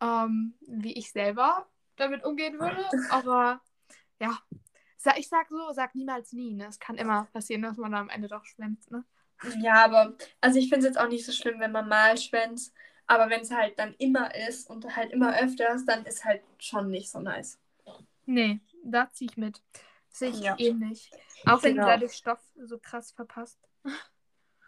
[0.00, 2.84] ähm, wie ich selber damit umgehen würde.
[3.10, 3.60] Aber
[4.20, 4.38] ja,
[5.16, 6.54] ich sag so, sag niemals nie.
[6.54, 6.66] Ne?
[6.66, 8.90] Es kann immer passieren, dass man da am Ende doch schwänzt.
[8.90, 9.04] Ne?
[9.60, 12.72] Ja, aber also ich finde es jetzt auch nicht so schlimm, wenn man mal schwänzt.
[13.06, 16.90] Aber wenn es halt dann immer ist und halt immer öfters, dann ist halt schon
[16.90, 17.58] nicht so nice.
[18.24, 19.62] Nee, da ziehe ich mit.
[20.08, 20.56] Sehe ich ja.
[20.58, 21.10] ähnlich.
[21.44, 21.86] Auch wenn genau.
[21.86, 23.58] du dadurch Stoff so krass verpasst.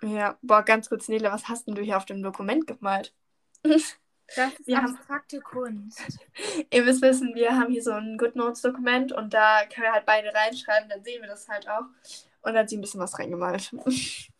[0.02, 3.14] Ja, boah, ganz kurz, Nele, was hast denn du hier auf dem Dokument gemalt?
[4.34, 6.18] Das ist wir abstrakte haben, Kunst.
[6.72, 10.34] Ihr müsst wissen, wir haben hier so ein GoodNotes-Dokument und da können wir halt beide
[10.34, 11.84] reinschreiben, dann sehen wir das halt auch.
[12.42, 13.72] Und dann hat sie ein bisschen was reingemalt.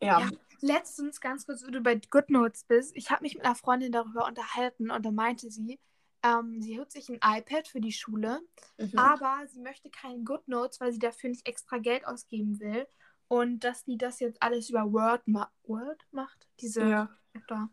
[0.00, 0.20] ja.
[0.20, 0.30] ja.
[0.60, 4.26] Letztens, ganz kurz, wo du bei GoodNotes bist, ich habe mich mit einer Freundin darüber
[4.26, 5.78] unterhalten und da meinte sie,
[6.24, 8.40] ähm, sie holt sich ein iPad für die Schule,
[8.76, 8.98] mhm.
[8.98, 12.86] aber sie möchte keinen GoodNotes, weil sie dafür nicht extra Geld ausgeben will.
[13.28, 17.10] Und dass die das jetzt alles über Word, ma Word macht, diese ja.
[17.34, 17.68] App da.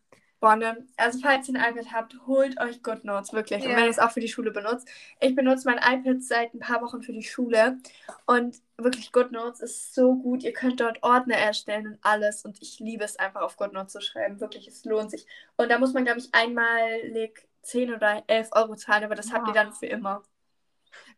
[0.45, 0.85] Bonne.
[0.95, 3.63] Also falls ihr ein iPad habt, holt euch GoodNotes, wirklich.
[3.63, 3.69] Ja.
[3.71, 4.87] Und wenn ihr es auch für die Schule benutzt.
[5.19, 7.79] Ich benutze mein iPad seit ein paar Wochen für die Schule.
[8.27, 10.43] Und wirklich, GoodNotes ist so gut.
[10.43, 12.45] Ihr könnt dort Ordner erstellen und alles.
[12.45, 14.39] Und ich liebe es einfach auf GoodNotes zu schreiben.
[14.39, 15.25] Wirklich, es lohnt sich.
[15.57, 19.37] Und da muss man, glaube ich, einmalig 10 oder 11 Euro zahlen, aber das ja.
[19.37, 20.21] habt ihr dann für immer.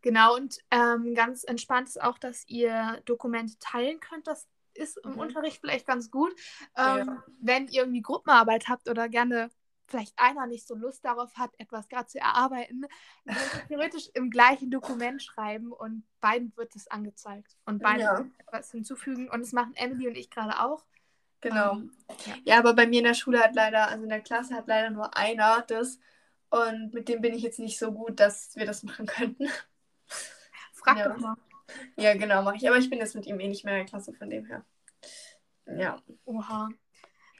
[0.02, 4.26] Genau, und ähm, ganz entspannt ist auch, dass ihr Dokumente teilen könnt.
[4.26, 5.20] Das ist im mhm.
[5.20, 6.32] Unterricht vielleicht ganz gut.
[6.76, 7.24] Ähm, ja.
[7.40, 9.50] Wenn ihr irgendwie Gruppenarbeit habt oder gerne
[9.88, 12.86] vielleicht einer nicht so Lust darauf hat, etwas gerade zu erarbeiten,
[13.26, 17.56] dann könnt ihr theoretisch im gleichen Dokument schreiben und beiden wird es angezeigt.
[17.66, 18.26] Und beiden ja.
[18.38, 19.30] etwas hinzufügen.
[19.30, 20.86] Und das machen Emily und ich gerade auch.
[21.42, 21.74] Genau.
[21.74, 21.92] Ähm,
[22.26, 22.34] ja.
[22.44, 24.90] ja, aber bei mir in der Schule hat leider, also in der Klasse hat leider
[24.90, 26.00] nur einer das.
[26.50, 29.48] Und mit dem bin ich jetzt nicht so gut, dass wir das machen könnten.
[30.74, 31.10] Frag ja.
[31.10, 31.38] doch mal.
[31.98, 32.68] Ja, genau, mache ich.
[32.68, 34.66] Aber ich bin jetzt mit ihm eh nicht mehr in der Klasse, von dem her.
[35.66, 35.98] Ja.
[36.26, 36.70] Oha.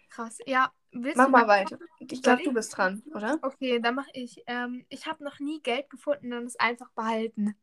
[0.10, 0.40] Krass.
[0.46, 1.78] Ja, Mach mal weiter.
[2.00, 3.40] Ich glaube, du bist dran, oder?
[3.42, 4.44] Okay, dann mache ich.
[4.48, 7.56] Ähm, ich habe noch nie Geld gefunden und es einfach behalten.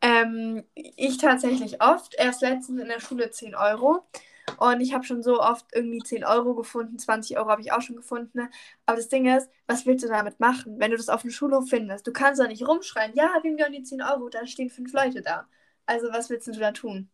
[0.00, 2.14] Ähm, ich tatsächlich oft.
[2.14, 4.06] Erst letztens in der Schule 10 Euro.
[4.56, 7.82] Und ich habe schon so oft irgendwie 10 Euro gefunden, 20 Euro habe ich auch
[7.82, 8.38] schon gefunden.
[8.38, 8.50] Ne?
[8.86, 11.68] Aber das Ding ist, was willst du damit machen, wenn du das auf dem Schulhof
[11.68, 12.06] findest?
[12.06, 14.28] Du kannst doch nicht rumschreien, ja, wem gehören die 10 Euro?
[14.28, 15.48] Da stehen fünf Leute da.
[15.86, 17.10] Also was willst du da tun?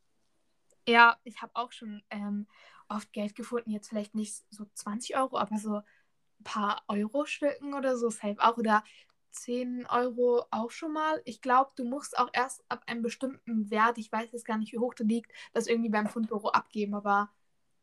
[0.86, 2.46] Ja, ich habe auch schon ähm,
[2.88, 3.70] oft Geld gefunden.
[3.70, 8.56] Jetzt vielleicht nicht so 20 Euro, aber so ein paar Euro-Stücken oder so, safe auch.
[8.56, 8.84] Oder
[9.34, 11.20] 10 Euro auch schon mal.
[11.24, 14.72] Ich glaube, du musst auch erst ab einem bestimmten Wert, ich weiß jetzt gar nicht,
[14.72, 16.94] wie hoch der liegt, das irgendwie beim Fundbüro abgeben.
[16.94, 17.30] Aber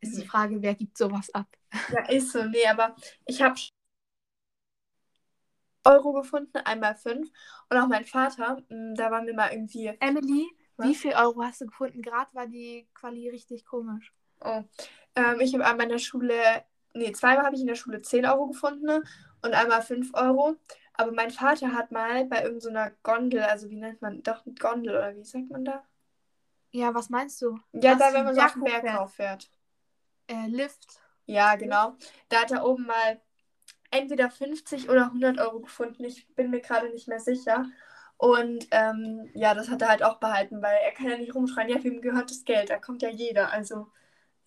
[0.00, 0.28] ist die mhm.
[0.28, 1.46] Frage, wer gibt sowas ab?
[1.92, 2.42] Ja, ist so.
[2.44, 3.56] Nee, aber ich habe
[5.84, 7.30] Euro gefunden, einmal fünf.
[7.68, 9.86] Und auch mein Vater, mm, da waren wir mal irgendwie.
[10.00, 10.88] Emily, was?
[10.88, 12.02] wie viel Euro hast du gefunden?
[12.02, 14.12] Gerade war die Quali richtig komisch.
[14.40, 14.62] Oh.
[15.14, 18.48] Ähm, ich habe an meiner Schule, nee, zweimal habe ich in der Schule 10 Euro
[18.48, 19.02] gefunden
[19.42, 20.56] und einmal 5 Euro.
[20.94, 24.54] Aber mein Vater hat mal bei irgendeiner so Gondel, also wie nennt man, doch eine
[24.54, 25.84] Gondel oder wie sagt man da?
[26.70, 27.58] Ja, was meinst du?
[27.72, 29.50] Ja, was da, wenn man so auf den Berg rauf fährt.
[30.26, 31.00] Äh, Lift.
[31.26, 31.96] Ja, genau.
[32.28, 33.20] Da hat er oben mal
[33.90, 36.04] entweder 50 oder 100 Euro gefunden.
[36.04, 37.66] Ich bin mir gerade nicht mehr sicher.
[38.16, 41.68] Und ähm, ja, das hat er halt auch behalten, weil er kann ja nicht rumschreien,
[41.68, 42.70] ja, wem gehört das Geld?
[42.70, 43.52] Da kommt ja jeder.
[43.52, 43.88] Also,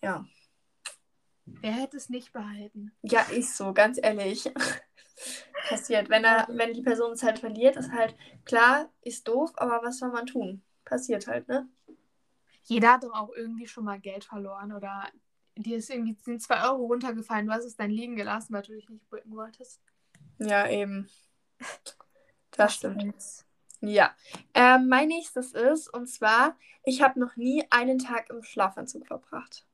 [0.02, 0.24] ja.
[1.44, 2.92] Wer hätte es nicht behalten?
[3.02, 4.50] Ja, ist so, ganz ehrlich.
[5.68, 6.08] Passiert.
[6.08, 9.98] Wenn er, wenn die Person es halt verliert, ist halt klar, ist doof, aber was
[9.98, 10.62] soll man tun?
[10.84, 11.68] Passiert halt, ne?
[12.62, 15.08] Jeder hat doch auch irgendwie schon mal Geld verloren oder
[15.56, 18.74] dir ist irgendwie sind zwei Euro runtergefallen, du hast es dann liegen gelassen, weil du
[18.74, 19.80] dich nicht bücken wolltest.
[20.38, 21.08] Ja, eben.
[22.50, 23.02] Das stimmt.
[23.02, 23.46] Jetzt?
[23.80, 24.14] Ja.
[24.54, 29.66] Ähm, mein nächstes ist, und zwar, ich habe noch nie einen Tag im Schlafanzug verbracht.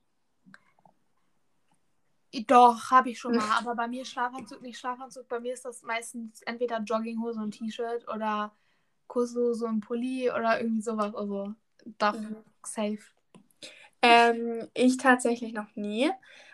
[2.47, 3.59] Doch, habe ich schon mal.
[3.59, 5.29] Aber bei mir Schlafanzug, nicht Schlafanzug.
[5.29, 8.53] Bei mir ist das meistens entweder Jogginghose und T-Shirt oder
[9.07, 11.15] Kurshose und Pulli oder irgendwie sowas.
[11.15, 11.55] Also,
[11.99, 12.37] doch, mhm.
[12.63, 12.99] safe.
[14.01, 16.11] Ähm, ich tatsächlich noch nie.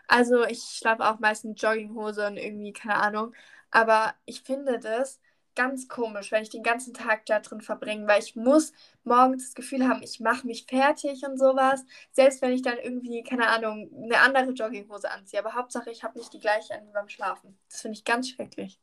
[0.09, 3.35] Also, ich schlafe auch meistens Jogginghose und irgendwie, keine Ahnung.
[3.71, 5.21] Aber ich finde das
[5.59, 9.55] ganz komisch, wenn ich den ganzen Tag da drin verbringe, weil ich muss morgens das
[9.57, 11.85] Gefühl haben, ich mache mich fertig und sowas.
[12.13, 15.41] Selbst wenn ich dann irgendwie, keine Ahnung, eine andere Jogginghose anziehe.
[15.41, 17.59] Aber Hauptsache, ich habe nicht die gleiche an wie beim Schlafen.
[17.69, 18.81] Das finde ich ganz schrecklich.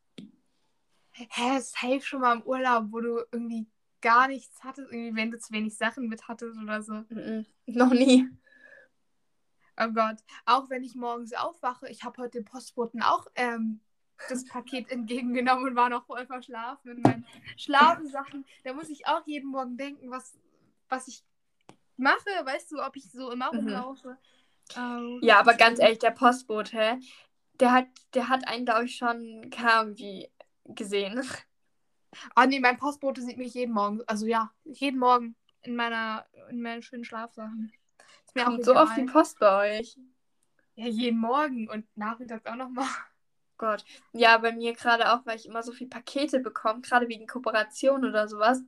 [1.13, 3.67] Hä, safe schon mal im Urlaub, wo du irgendwie
[4.01, 6.93] gar nichts hattest, irgendwie wenn du zu wenig Sachen mit hattest oder so.
[6.93, 8.27] Mm -mm, noch nie.
[9.77, 10.17] Oh Gott.
[10.45, 13.79] Auch wenn ich morgens aufwache, ich habe heute den Postboten auch ähm,
[14.29, 17.25] das Paket entgegengenommen und war noch voll verschlafen in meinen
[17.57, 18.45] Schlafensachen.
[18.63, 20.37] Da muss ich auch jeden Morgen denken, was,
[20.89, 21.23] was ich
[21.97, 23.59] mache, weißt du, ob ich so immer mhm.
[23.59, 24.17] rumlaufe.
[24.75, 26.99] Ähm, ja, aber ganz ehrlich, der Postbote,
[27.59, 30.29] der hat, der hat einen, glaube ich, schon kaum wie
[30.65, 31.21] gesehen.
[32.33, 34.01] Ah, nee, mein Postbote sieht mich jeden Morgen.
[34.07, 37.71] Also ja, jeden Morgen in meiner, in meinen schönen Schlafsachen.
[38.25, 39.97] Ist mir Kommt auch so oft die Post bei euch.
[40.75, 42.87] Ja, jeden Morgen und nachmittags auch nochmal.
[43.57, 43.85] Gott.
[44.13, 48.05] Ja, bei mir gerade auch, weil ich immer so viele Pakete bekomme, gerade wegen Kooperation
[48.05, 48.61] oder sowas.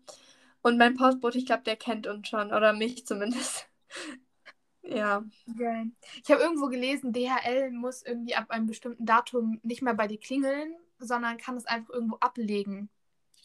[0.61, 3.67] Und mein Postbote, ich glaube, der kennt uns schon, oder mich zumindest.
[4.83, 5.23] ja.
[5.49, 5.91] Okay.
[6.23, 10.19] Ich habe irgendwo gelesen, DHL muss irgendwie ab einem bestimmten Datum nicht mehr bei dir
[10.19, 12.89] klingeln, sondern kann es einfach irgendwo ablegen.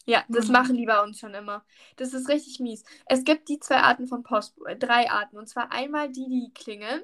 [0.05, 0.53] Ja, das mhm.
[0.53, 1.65] machen die bei uns schon immer.
[1.97, 2.85] Das ist richtig mies.
[3.07, 5.39] Es gibt die zwei Arten von Post, äh, drei Arten.
[5.39, 7.03] Und zwar einmal die, die klingeln.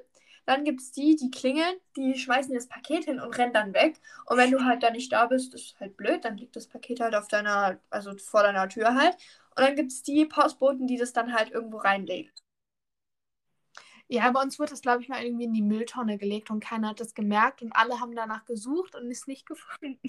[0.49, 4.01] Dann gibt es die, die klingeln, die schmeißen das Paket hin und rennen dann weg.
[4.25, 7.01] Und wenn du halt da nicht da bist, ist halt blöd, dann liegt das Paket
[7.01, 9.15] halt auf deiner, also vor deiner Tür halt.
[9.51, 12.33] Und dann gibt es die Postboten, die das dann halt irgendwo reinlegen.
[14.07, 16.89] Ja, bei uns wurde das, glaube ich, mal irgendwie in die Mülltonne gelegt und keiner
[16.89, 20.01] hat das gemerkt und alle haben danach gesucht und es nicht gefunden.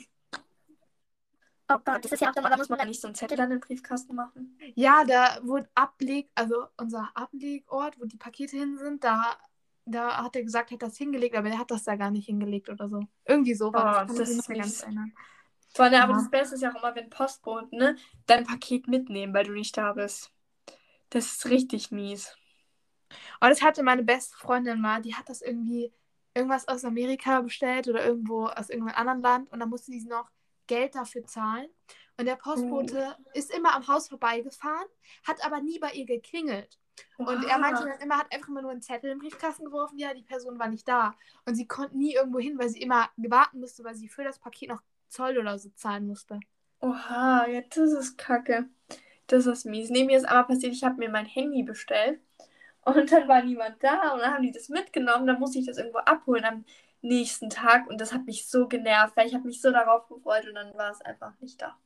[1.68, 3.52] Oh Gott, das ist ja auch, da muss man ja nicht so einen Zettel dann
[3.52, 4.58] in den Briefkasten machen.
[4.76, 9.38] Ja, da wurde Ableg, also unser Ablegort, wo die Pakete hin sind, da
[9.92, 12.26] da hat er gesagt, er hat das hingelegt, aber er hat das da gar nicht
[12.26, 13.02] hingelegt oder so.
[13.26, 14.18] Irgendwie so war oh, das.
[14.18, 15.14] das ist nicht ganz erinnern.
[15.74, 16.04] Vor ja.
[16.04, 19.52] aber das Beste ist ja auch immer, wenn Postboten ne, dein Paket mitnehmen, weil du
[19.54, 20.32] nicht da bist.
[21.10, 22.36] Das ist richtig mies.
[23.10, 25.92] Und oh, das hatte meine beste Freundin mal, die hat das irgendwie
[26.34, 30.30] irgendwas aus Amerika bestellt oder irgendwo aus irgendeinem anderen Land und dann musste sie noch
[30.68, 31.68] Geld dafür zahlen.
[32.18, 33.26] Und der Postbote mhm.
[33.34, 34.88] ist immer am Haus vorbeigefahren,
[35.26, 36.78] hat aber nie bei ihr geklingelt.
[37.18, 40.14] Und er meinte dann immer, hat einfach immer nur einen Zettel im Briefkasten geworfen, ja,
[40.14, 41.16] die Person war nicht da.
[41.46, 44.40] Und sie konnte nie irgendwo hin, weil sie immer warten musste, weil sie für das
[44.40, 46.40] Paket noch Zoll oder so zahlen musste.
[46.82, 48.70] Oha, ja, das ist kacke.
[49.28, 49.90] Das ist mies.
[49.90, 52.20] Nee, mir ist aber passiert, ich habe mir mein Handy bestellt
[52.82, 55.78] und dann war niemand da und dann haben die das mitgenommen, dann musste ich das
[55.78, 56.66] irgendwo abholen am
[57.02, 60.48] nächsten Tag und das hat mich so genervt, weil ich habe mich so darauf gefreut
[60.48, 61.78] und dann war es einfach nicht da.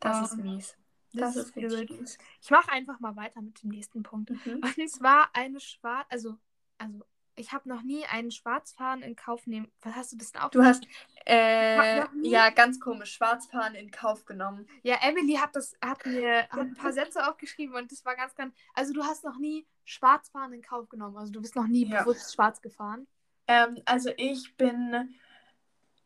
[0.00, 0.24] Das oh.
[0.24, 0.76] ist mies.
[1.14, 4.30] Das, das ist richtig Ich mache einfach mal weiter mit dem nächsten Punkt.
[4.30, 4.60] Mhm.
[4.62, 6.36] Und zwar eine schwarz, also,
[6.78, 7.04] also
[7.36, 9.70] ich habe noch nie einen Schwarzfahren in Kauf nehmen.
[9.82, 10.50] Was hast du das denn auch?
[10.50, 10.86] Du hast,
[11.26, 14.66] äh, ja, ganz komisch, Schwarzfahren in Kauf genommen.
[14.82, 18.34] Ja, Emily hat das, hat mir hat ein paar Sätze aufgeschrieben und das war ganz,
[18.34, 21.16] ganz, also du hast noch nie Schwarzfahren in Kauf genommen.
[21.16, 22.02] Also du bist noch nie ja.
[22.02, 23.06] bewusst schwarz gefahren.
[23.46, 25.14] Ähm, also ich bin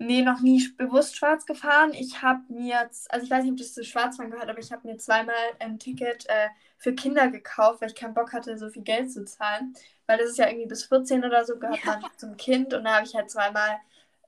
[0.01, 1.93] Nee, noch nie bewusst schwarz gefahren.
[1.93, 4.87] Ich habe mir, also ich weiß nicht, ob das zu Schwarzfahren gehört, aber ich habe
[4.87, 8.83] mir zweimal ein Ticket äh, für Kinder gekauft, weil ich keinen Bock hatte, so viel
[8.83, 9.75] Geld zu zahlen.
[10.07, 11.99] Weil das ist ja irgendwie bis 14 oder so, gehört ja.
[11.99, 12.75] man zum Kind.
[12.75, 13.81] Und da habe ich halt zweimal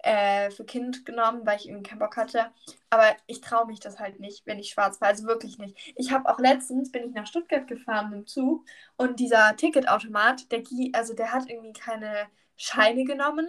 [0.02, 2.50] äh, für Kind genommen, weil ich irgendwie keinen Bock hatte.
[2.90, 5.12] Aber ich traue mich das halt nicht, wenn ich schwarz fahre.
[5.12, 5.94] Also wirklich nicht.
[5.96, 8.64] Ich habe auch letztens, bin ich nach Stuttgart gefahren mit dem Zug
[8.96, 10.62] und dieser Ticketautomat, der,
[10.94, 13.48] also der hat irgendwie keine Scheine genommen,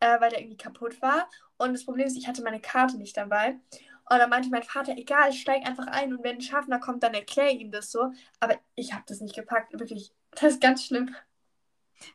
[0.00, 1.28] äh, weil der irgendwie kaputt war.
[1.60, 3.58] Und das Problem ist, ich hatte meine Karte nicht dabei.
[4.10, 7.14] Und dann meinte mein Vater, egal, steig einfach ein und wenn ein Schaffner kommt, dann
[7.14, 8.12] erkläre ihm das so.
[8.40, 10.12] Aber ich habe das nicht gepackt, wirklich.
[10.32, 11.12] Das ist ganz schlimm.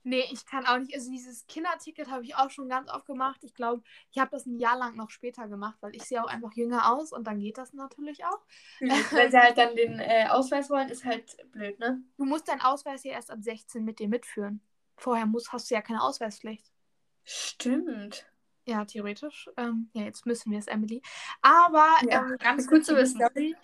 [0.04, 0.94] Nee, ich kann auch nicht.
[0.96, 3.44] Also dieses Kinderticket habe ich auch schon ganz oft gemacht.
[3.44, 6.30] Ich glaube, ich habe das ein Jahr lang noch später gemacht, weil ich sehe auch
[6.30, 8.40] einfach jünger aus und dann geht das natürlich auch.
[8.80, 12.02] Wenn sie halt dann den äh, Ausweis wollen, ist halt blöd, ne?
[12.18, 14.62] Du musst deinen Ausweis ja erst ab 16 mit dir mitführen.
[14.98, 16.72] Vorher musst, hast du ja keine Ausweispflicht.
[17.26, 18.26] Stimmt.
[18.68, 19.50] Ja, theoretisch.
[19.58, 21.02] Ähm, ja, jetzt müssen wir es, Emily.
[21.42, 23.56] Aber ja, ähm, ganz kurz zur Story.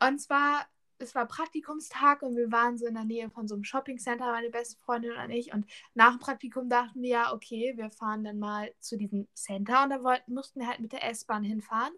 [0.00, 0.66] Und zwar,
[0.98, 4.50] es war Praktikumstag und wir waren so in der Nähe von so einem Shoppingcenter, meine
[4.50, 5.52] beste Freundin und ich.
[5.52, 9.82] Und nach dem Praktikum dachten wir ja, okay, wir fahren dann mal zu diesem Center
[9.82, 11.92] und da wollten, mussten wir halt mit der S-Bahn hinfahren.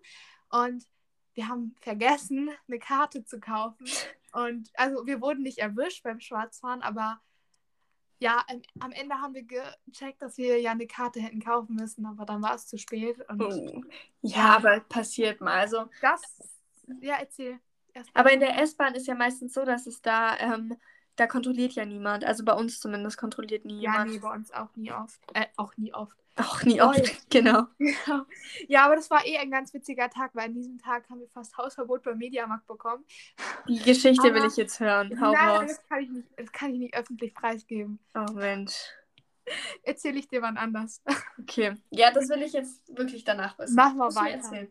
[0.51, 0.87] Und
[1.35, 3.87] wir haben vergessen, eine Karte zu kaufen.
[4.33, 7.21] Und also wir wurden nicht erwischt beim Schwarzfahren, aber
[8.21, 12.05] Ja, am, am Ende haben wir gecheckt, dass wir ja eine Karte hätten kaufen müssen,
[12.05, 13.19] aber dann war es zu spät.
[13.29, 13.83] Und Oh.
[14.23, 15.61] Ja, aber passiert mal.
[15.61, 16.23] Also, das,
[17.01, 17.61] ja, erzähl.
[17.95, 20.77] Erst aber in der S-Bahn ist ja meistens so, dass es da, ähm,
[21.17, 22.25] da kontrolliert ja niemand.
[22.25, 24.11] Also bei uns zumindest kontrolliert nie ja, jemand.
[24.11, 25.21] nee, bei uns auch nie oft.
[25.35, 26.17] Äh, auch nie oft.
[26.39, 26.99] Auch nie oft.
[27.07, 27.13] ja.
[27.31, 27.67] Genau.
[27.79, 28.27] Ja.
[28.69, 31.29] ja, aber das war eh ein ganz witziger Tag, weil an diesem Tag haben wir
[31.29, 33.05] fast Hausverbot beim Mediamarkt bekommen.
[33.69, 35.21] Die Geschichte will Aber- ich jetzt hören.
[35.21, 35.65] Hau Nein, raus.
[35.69, 37.99] das kann, ich nicht, das kann ich nicht öffentlich preisgeben.
[38.15, 38.75] Oh Mensch.
[39.83, 41.03] Erzähle ich dir wann anders.
[41.41, 41.75] Okay.
[41.91, 43.75] Ja, das will ich jetzt wirklich danach wissen.
[43.75, 44.67] Machen wir weiter.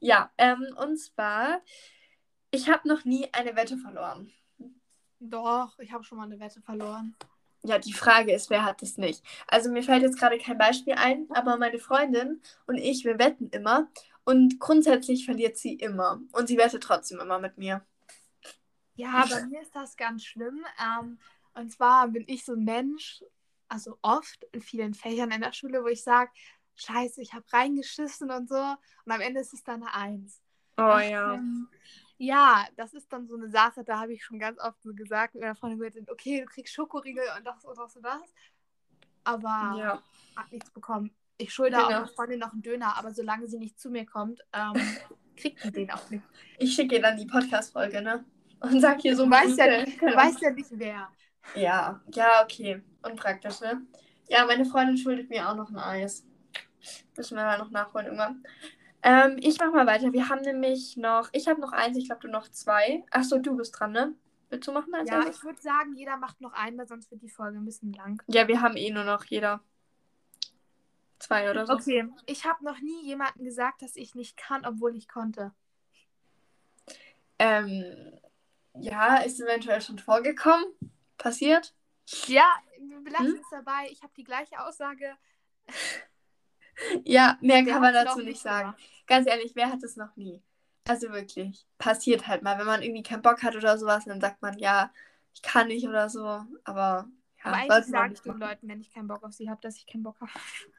[0.00, 1.60] Ja, ähm, und zwar,
[2.50, 4.32] ich habe noch nie eine Wette verloren.
[5.20, 7.14] Doch, ich habe schon mal eine Wette verloren.
[7.62, 9.22] Ja, die Frage ist, wer hat es nicht?
[9.46, 13.50] Also mir fällt jetzt gerade kein Beispiel ein, aber meine Freundin und ich, wir wetten
[13.50, 13.88] immer
[14.24, 17.84] und grundsätzlich verliert sie immer und sie wettet trotzdem immer mit mir.
[18.94, 20.64] Ja, bei mir ist das ganz schlimm.
[20.78, 21.18] Ähm,
[21.54, 23.22] und zwar bin ich so ein Mensch,
[23.68, 26.30] also oft in vielen Fächern in der Schule, wo ich sage,
[26.76, 28.56] scheiße, ich habe reingeschissen und so.
[29.04, 30.40] Und am Ende ist es dann eine Eins.
[30.76, 31.40] Oh ja.
[32.22, 35.32] Ja, das ist dann so eine Sache, da habe ich schon ganz oft so gesagt
[35.32, 38.20] mit meiner Freundin, gewettet, okay, du kriegst Schokoriegel und das und das und das.
[39.24, 40.02] Aber Ja.
[40.36, 41.14] hat nichts bekommen.
[41.38, 41.86] Ich schulde Genau.
[41.86, 44.74] auch meiner Freundin noch einen Döner, aber solange sie nicht zu mir kommt, ähm,
[45.36, 46.22] kriegt die den auch nicht.
[46.58, 48.22] Ich schicke ihr dann die Podcast-Folge, ne?
[48.60, 51.08] Und sag hier so Du weißt ja nicht, du weißt ja nicht wer.
[51.54, 52.82] Ja, ja, okay.
[53.02, 53.80] Unpraktisch, ne?
[54.28, 56.26] Ja, meine Freundin schuldet mir auch noch ein Eis.
[57.16, 58.44] Müssen wir mal noch nachholen irgendwann.
[59.02, 60.12] Ähm, ich mach mal weiter.
[60.12, 63.04] Wir haben nämlich noch, ich habe noch eins, ich glaube, du noch zwei.
[63.10, 64.14] Achso, du bist dran, ne?
[64.50, 65.36] Willst du machen als Ja, erstes?
[65.36, 68.22] ich würde sagen, jeder macht noch einen, weil sonst wird die Folge ein bisschen lang.
[68.26, 69.60] Ja, wir haben eh nur noch jeder
[71.18, 71.74] zwei oder so.
[71.74, 75.52] Okay, ich habe noch nie jemandem gesagt, dass ich nicht kann, obwohl ich konnte.
[77.38, 78.18] Ähm,
[78.74, 80.64] ja, ist eventuell schon vorgekommen.
[81.16, 81.74] Passiert.
[82.26, 82.44] Ja,
[82.78, 83.40] wir belassen Hm?
[83.40, 83.88] es dabei.
[83.90, 85.16] Ich habe die gleiche Aussage.
[87.04, 88.74] Ja, mehr Wer kann man dazu nicht sagen.
[88.76, 88.82] gemacht?
[89.06, 90.42] Ganz ehrlich, wer hat es noch nie?
[90.86, 91.66] Also wirklich.
[91.78, 94.92] Passiert halt mal, wenn man irgendwie keinen Bock hat oder sowas, dann sagt man, ja,
[95.34, 96.44] ich kann nicht oder so.
[96.64, 98.38] Aber ja, Aber eigentlich sage ich den.
[98.38, 100.30] Leuten, wenn ich keinen Bock auf sie habe, dass ich keinen Bock habe.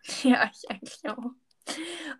[0.23, 1.31] Ja, ich eigentlich auch.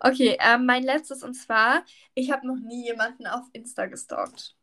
[0.00, 4.56] Okay, ähm, mein letztes und zwar, ich habe noch nie jemanden auf Insta gestalkt.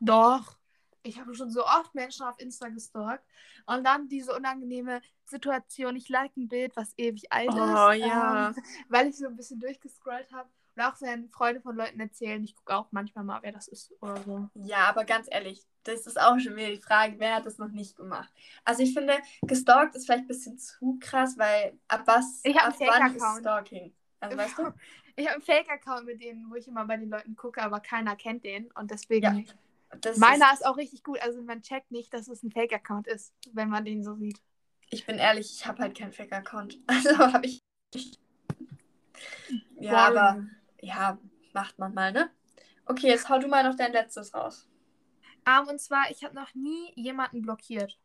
[0.00, 0.58] Doch.
[1.02, 3.24] Ich habe schon so oft Menschen auf Insta gestalkt.
[3.66, 8.00] Und dann diese unangenehme Situation, ich like ein Bild, was ewig alt Oh, ist.
[8.00, 8.48] ja.
[8.48, 8.54] Ähm,
[8.88, 10.48] weil ich so ein bisschen durchgescrollt habe.
[10.74, 13.92] Und auch wenn Freunde von Leuten erzählen, ich gucke auch manchmal mal, wer das ist
[14.00, 14.48] oder so.
[14.54, 17.68] Ja, aber ganz ehrlich, das ist auch schon wieder die Frage, wer hat das noch
[17.68, 18.32] nicht gemacht?
[18.64, 22.74] Also ich finde, gestalkt ist vielleicht ein bisschen zu krass, weil ab was, Ich ab
[22.78, 23.40] wann ist.
[23.40, 23.92] Stalking?
[24.20, 24.72] Also weißt du?
[25.14, 28.16] Ich habe einen Fake-Account mit denen, wo ich immer bei den Leuten gucke, aber keiner
[28.16, 28.70] kennt den.
[28.72, 29.44] Und deswegen.
[29.44, 29.52] Ja,
[30.00, 31.20] Das Meiner ist, ist auch richtig gut.
[31.20, 34.42] Also man checkt nicht, dass es ein Fake-Account ist, wenn man den so sieht.
[34.90, 36.78] ich bin ehrlich, ich habe halt keinen Fake-Account.
[36.86, 37.62] Also habe ich.
[39.78, 40.18] Ja, Boring.
[40.18, 40.46] aber
[40.80, 41.18] ja,
[41.52, 42.30] macht man mal, ne?
[42.86, 44.68] Okay, jetzt hau du mal noch dein letztes raus.
[45.46, 47.98] Ähm, und zwar, ich habe noch nie jemanden blockiert.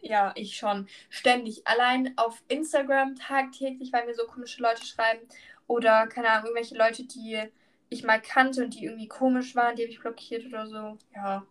[0.00, 0.88] Ja, ich schon.
[1.10, 1.66] Ständig.
[1.66, 5.26] Allein auf Instagram tagtäglich, weil mir so komische Leute schreiben.
[5.66, 7.42] Oder, keine Ahnung, irgendwelche Leute, die
[7.90, 10.98] ich mal kannte und die irgendwie komisch waren, die habe ich blockiert oder so.
[11.14, 11.46] Ja,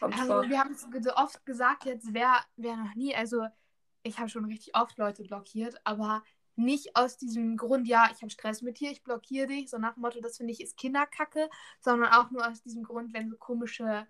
[0.00, 0.48] kommt Also, vor.
[0.48, 3.14] wir haben es so oft gesagt, jetzt wer, wer noch nie.
[3.14, 3.46] Also,
[4.02, 6.22] ich habe schon richtig oft Leute blockiert, aber
[6.56, 9.94] nicht aus diesem Grund, ja, ich habe Stress mit dir, ich blockiere dich, so nach
[9.94, 13.36] dem Motto, das finde ich ist Kinderkacke, sondern auch nur aus diesem Grund, wenn so
[13.36, 14.06] komische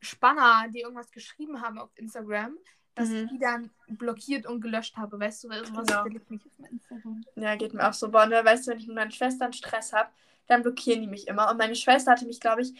[0.00, 2.56] Spanner, die irgendwas geschrieben haben auf Instagram,
[2.96, 3.16] dass Mhm.
[3.16, 6.06] ich die dann blockiert und gelöscht habe, weißt du, weil sowas Genau.
[6.06, 7.24] ich nicht auf Instagram.
[7.36, 8.10] Ja, geht mir auch so.
[8.10, 10.10] Boah, ne, weißt du, wenn ich mit meinen Schwestern Stress habe,
[10.48, 11.48] dann blockieren die mich immer.
[11.50, 12.72] Und meine Schwester hatte mich, glaube ich,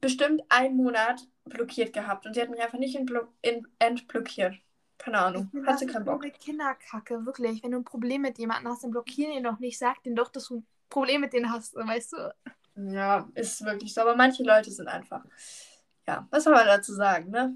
[0.00, 2.26] bestimmt einen Monat blockiert gehabt.
[2.26, 2.96] Und sie hat mich einfach nicht
[3.80, 4.54] entblockiert.
[4.98, 5.50] Keine Ahnung.
[5.66, 6.22] Hat sie keinen Bock.
[6.22, 7.62] eine Kinderkacke, wirklich.
[7.62, 9.78] Wenn du ein Problem mit jemandem hast, dann blockieren ihn doch nicht.
[9.78, 12.34] Sag denen doch, dass du ein Problem mit denen hast, weißt du?
[12.76, 14.02] Ja, ist wirklich so.
[14.02, 15.24] Aber manche Leute sind einfach.
[16.06, 17.54] Ja, was soll man dazu sagen, ne?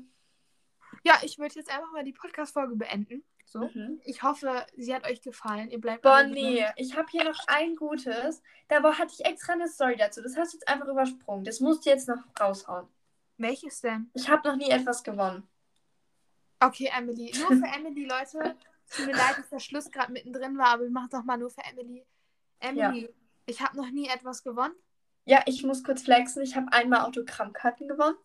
[1.06, 3.22] Ja, ich würde jetzt einfach mal die Podcast-Folge beenden.
[3.44, 3.60] So.
[3.60, 4.00] Mhm.
[4.04, 5.70] Ich hoffe, sie hat euch gefallen.
[5.70, 8.42] Ihr bleibt Boah, nee, ich habe hier noch ein gutes.
[8.66, 10.20] Da hatte ich extra eine Story dazu.
[10.20, 11.44] Das hast du jetzt einfach übersprungen.
[11.44, 12.88] Das musst du jetzt noch raushauen.
[13.38, 14.10] Welches denn?
[14.14, 15.46] Ich habe noch nie etwas gewonnen.
[16.58, 17.32] Okay, Emily.
[17.38, 18.56] Nur für Emily, Leute.
[18.90, 21.50] Tut mir leid, dass der Schluss gerade mittendrin war, aber wir machen es nochmal nur
[21.50, 22.04] für Emily.
[22.58, 23.14] Emily,
[23.46, 24.74] ich habe noch nie etwas gewonnen.
[25.26, 26.42] Ja, ich muss kurz flexen.
[26.42, 28.16] Ich habe einmal Autogrammkarten gewonnen.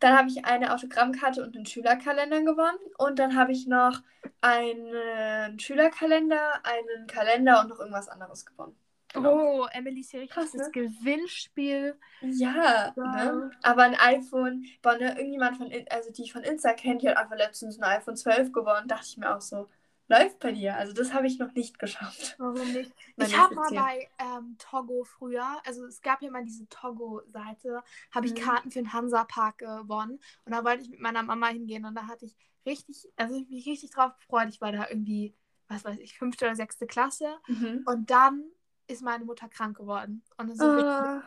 [0.00, 2.78] Dann habe ich eine Autogrammkarte und einen Schülerkalender gewonnen.
[2.98, 4.02] Und dann habe ich noch
[4.40, 8.76] einen Schülerkalender, einen Kalender und noch irgendwas anderes gewonnen.
[9.12, 9.62] Genau.
[9.62, 10.60] Oh, Emily ist hier richtig Krass, ne?
[10.60, 11.96] das Gewinnspiel.
[12.20, 13.24] Ja, ja.
[13.24, 13.50] Ne?
[13.62, 17.16] aber ein iPhone, boah, ne, irgendjemand von, also die ich von Insta kennt, die hat
[17.16, 19.68] einfach letztens ein iPhone 12 gewonnen, dachte ich mir auch so,
[20.10, 20.76] läuft bei dir.
[20.76, 22.34] Also das habe ich noch nicht geschafft.
[22.38, 22.92] Warum nicht?
[23.16, 28.26] ich habe mal bei ähm, Togo früher, also es gab ja mal diese Togo-Seite, habe
[28.26, 28.38] ich mhm.
[28.38, 32.08] Karten für den Hansa-Park gewonnen und da wollte ich mit meiner Mama hingehen und da
[32.08, 32.36] hatte ich
[32.66, 34.48] richtig, also ich mich richtig drauf gefreut.
[34.48, 35.34] Ich war da irgendwie,
[35.68, 37.84] was weiß ich, fünfte oder sechste Klasse mhm.
[37.86, 38.44] und dann
[38.88, 40.24] ist meine Mutter krank geworden.
[40.36, 41.20] Und so uh.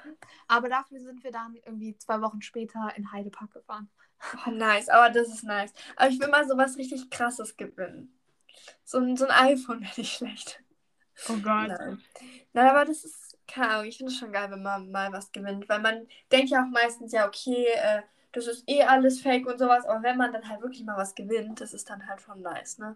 [0.50, 3.90] Aber dafür sind wir dann irgendwie zwei Wochen später in Heidepark gefahren.
[4.46, 5.74] Oh, nice, aber das ist nice.
[5.96, 8.14] Aber ich will mal so was richtig krasses gewinnen.
[8.84, 10.62] So ein, so ein iPhone wäre nicht schlecht.
[11.30, 11.70] Oh Gott.
[11.70, 12.02] Nein.
[12.54, 15.32] Nein, aber das ist, keine Ahnung, ich finde es schon geil, wenn man mal was
[15.32, 15.68] gewinnt.
[15.70, 18.02] Weil man denkt ja auch meistens, ja, okay, äh,
[18.32, 19.86] das ist eh alles fake und sowas.
[19.86, 22.78] Aber wenn man dann halt wirklich mal was gewinnt, das ist dann halt schon nice,
[22.78, 22.96] ne?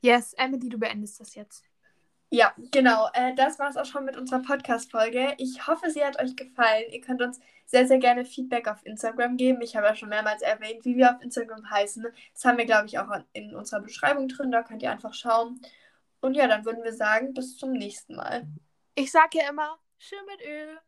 [0.00, 1.64] Yes, Emily, du beendest das jetzt.
[2.30, 3.08] Ja, genau.
[3.12, 5.34] Äh, das war es auch schon mit unserer Podcast-Folge.
[5.38, 6.84] Ich hoffe, sie hat euch gefallen.
[6.90, 9.60] Ihr könnt uns sehr, sehr gerne Feedback auf Instagram geben.
[9.62, 12.04] Ich habe ja schon mehrmals erwähnt, wie wir auf Instagram heißen.
[12.32, 14.50] Das haben wir, glaube ich, auch in unserer Beschreibung drin.
[14.50, 15.60] Da könnt ihr einfach schauen.
[16.20, 18.46] Und ja, dann würden wir sagen, bis zum nächsten Mal.
[18.94, 20.78] Ich sage ja immer, schön mit Öl.